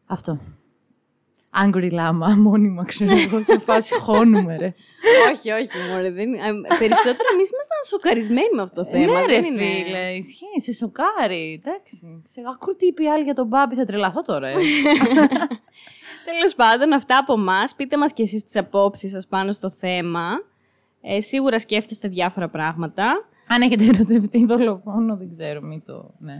[0.06, 0.40] αυτό.
[1.64, 4.74] Angry Lama, μόνιμα ξέρω εγώ, σε φάση χώνουμε ρε.
[5.32, 6.40] όχι, όχι, μωρέ, δεν, ε,
[6.80, 9.06] περισσότερο εμείς ήμασταν σοκαρισμένοι με αυτό το θέμα.
[9.06, 11.62] ναι, δεν ρε είναι- φίλε, ισχύει, σε σοκάρει.
[11.64, 12.22] Εντάξει.
[12.24, 14.48] Ξέρω, ακούω τι είπε η άλλη για τον Μπάμπη, θα τρελαθώ τώρα.
[14.48, 14.54] Ε.
[16.30, 17.64] Τέλος πάντων, αυτά από εμά.
[17.76, 20.28] Πείτε μας και εσείς τις απόψεις σας πάνω στο θέμα.
[21.02, 23.26] Ε, σίγουρα σκέφτεστε διάφορα πράγματα.
[23.48, 26.14] Αν έχετε ερωτευτεί δολοφόνο, δεν ξέρω, μην το.
[26.20, 26.34] Ναι,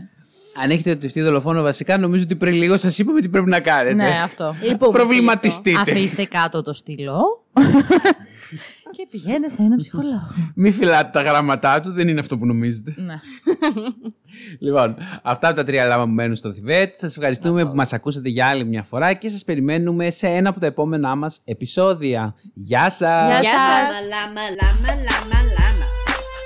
[0.62, 3.94] Αν έχετε ερωτευτεί δολοφόνο, βασικά νομίζω ότι πριν λίγο σας είπαμε τι πρέπει να κάνετε.
[3.94, 4.56] ναι αυτό.
[4.62, 5.80] Λοιπόν, Προβληματιστείτε.
[5.80, 7.22] Αφήστε κάτω το στυλό
[8.96, 10.34] και πηγαίνετε σε ένα ψυχολόγο.
[10.54, 12.94] Μην φυλάτε τα γράμματά του, δεν είναι αυτό που νομίζετε.
[12.96, 13.14] ναι.
[14.58, 16.96] Λοιπόν, αυτά από τα τρία λάμα που μένουν στο Θιβέτ.
[16.96, 20.60] Σας ευχαριστούμε που μας ακούσατε για άλλη μια φορά και σας περιμένουμε σε ένα από
[20.60, 22.34] τα επόμενά μας επεισόδια.
[22.54, 23.28] Γεια σας!
[23.30, 23.88] Γεια Γεια σας.
[23.88, 24.06] σας.
[24.12, 25.86] Llama, llama, llama, llama.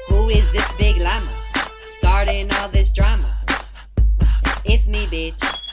[0.09, 1.33] Who is this big llama?
[1.99, 3.36] Starting all this drama.
[4.69, 5.66] It's me, bitch.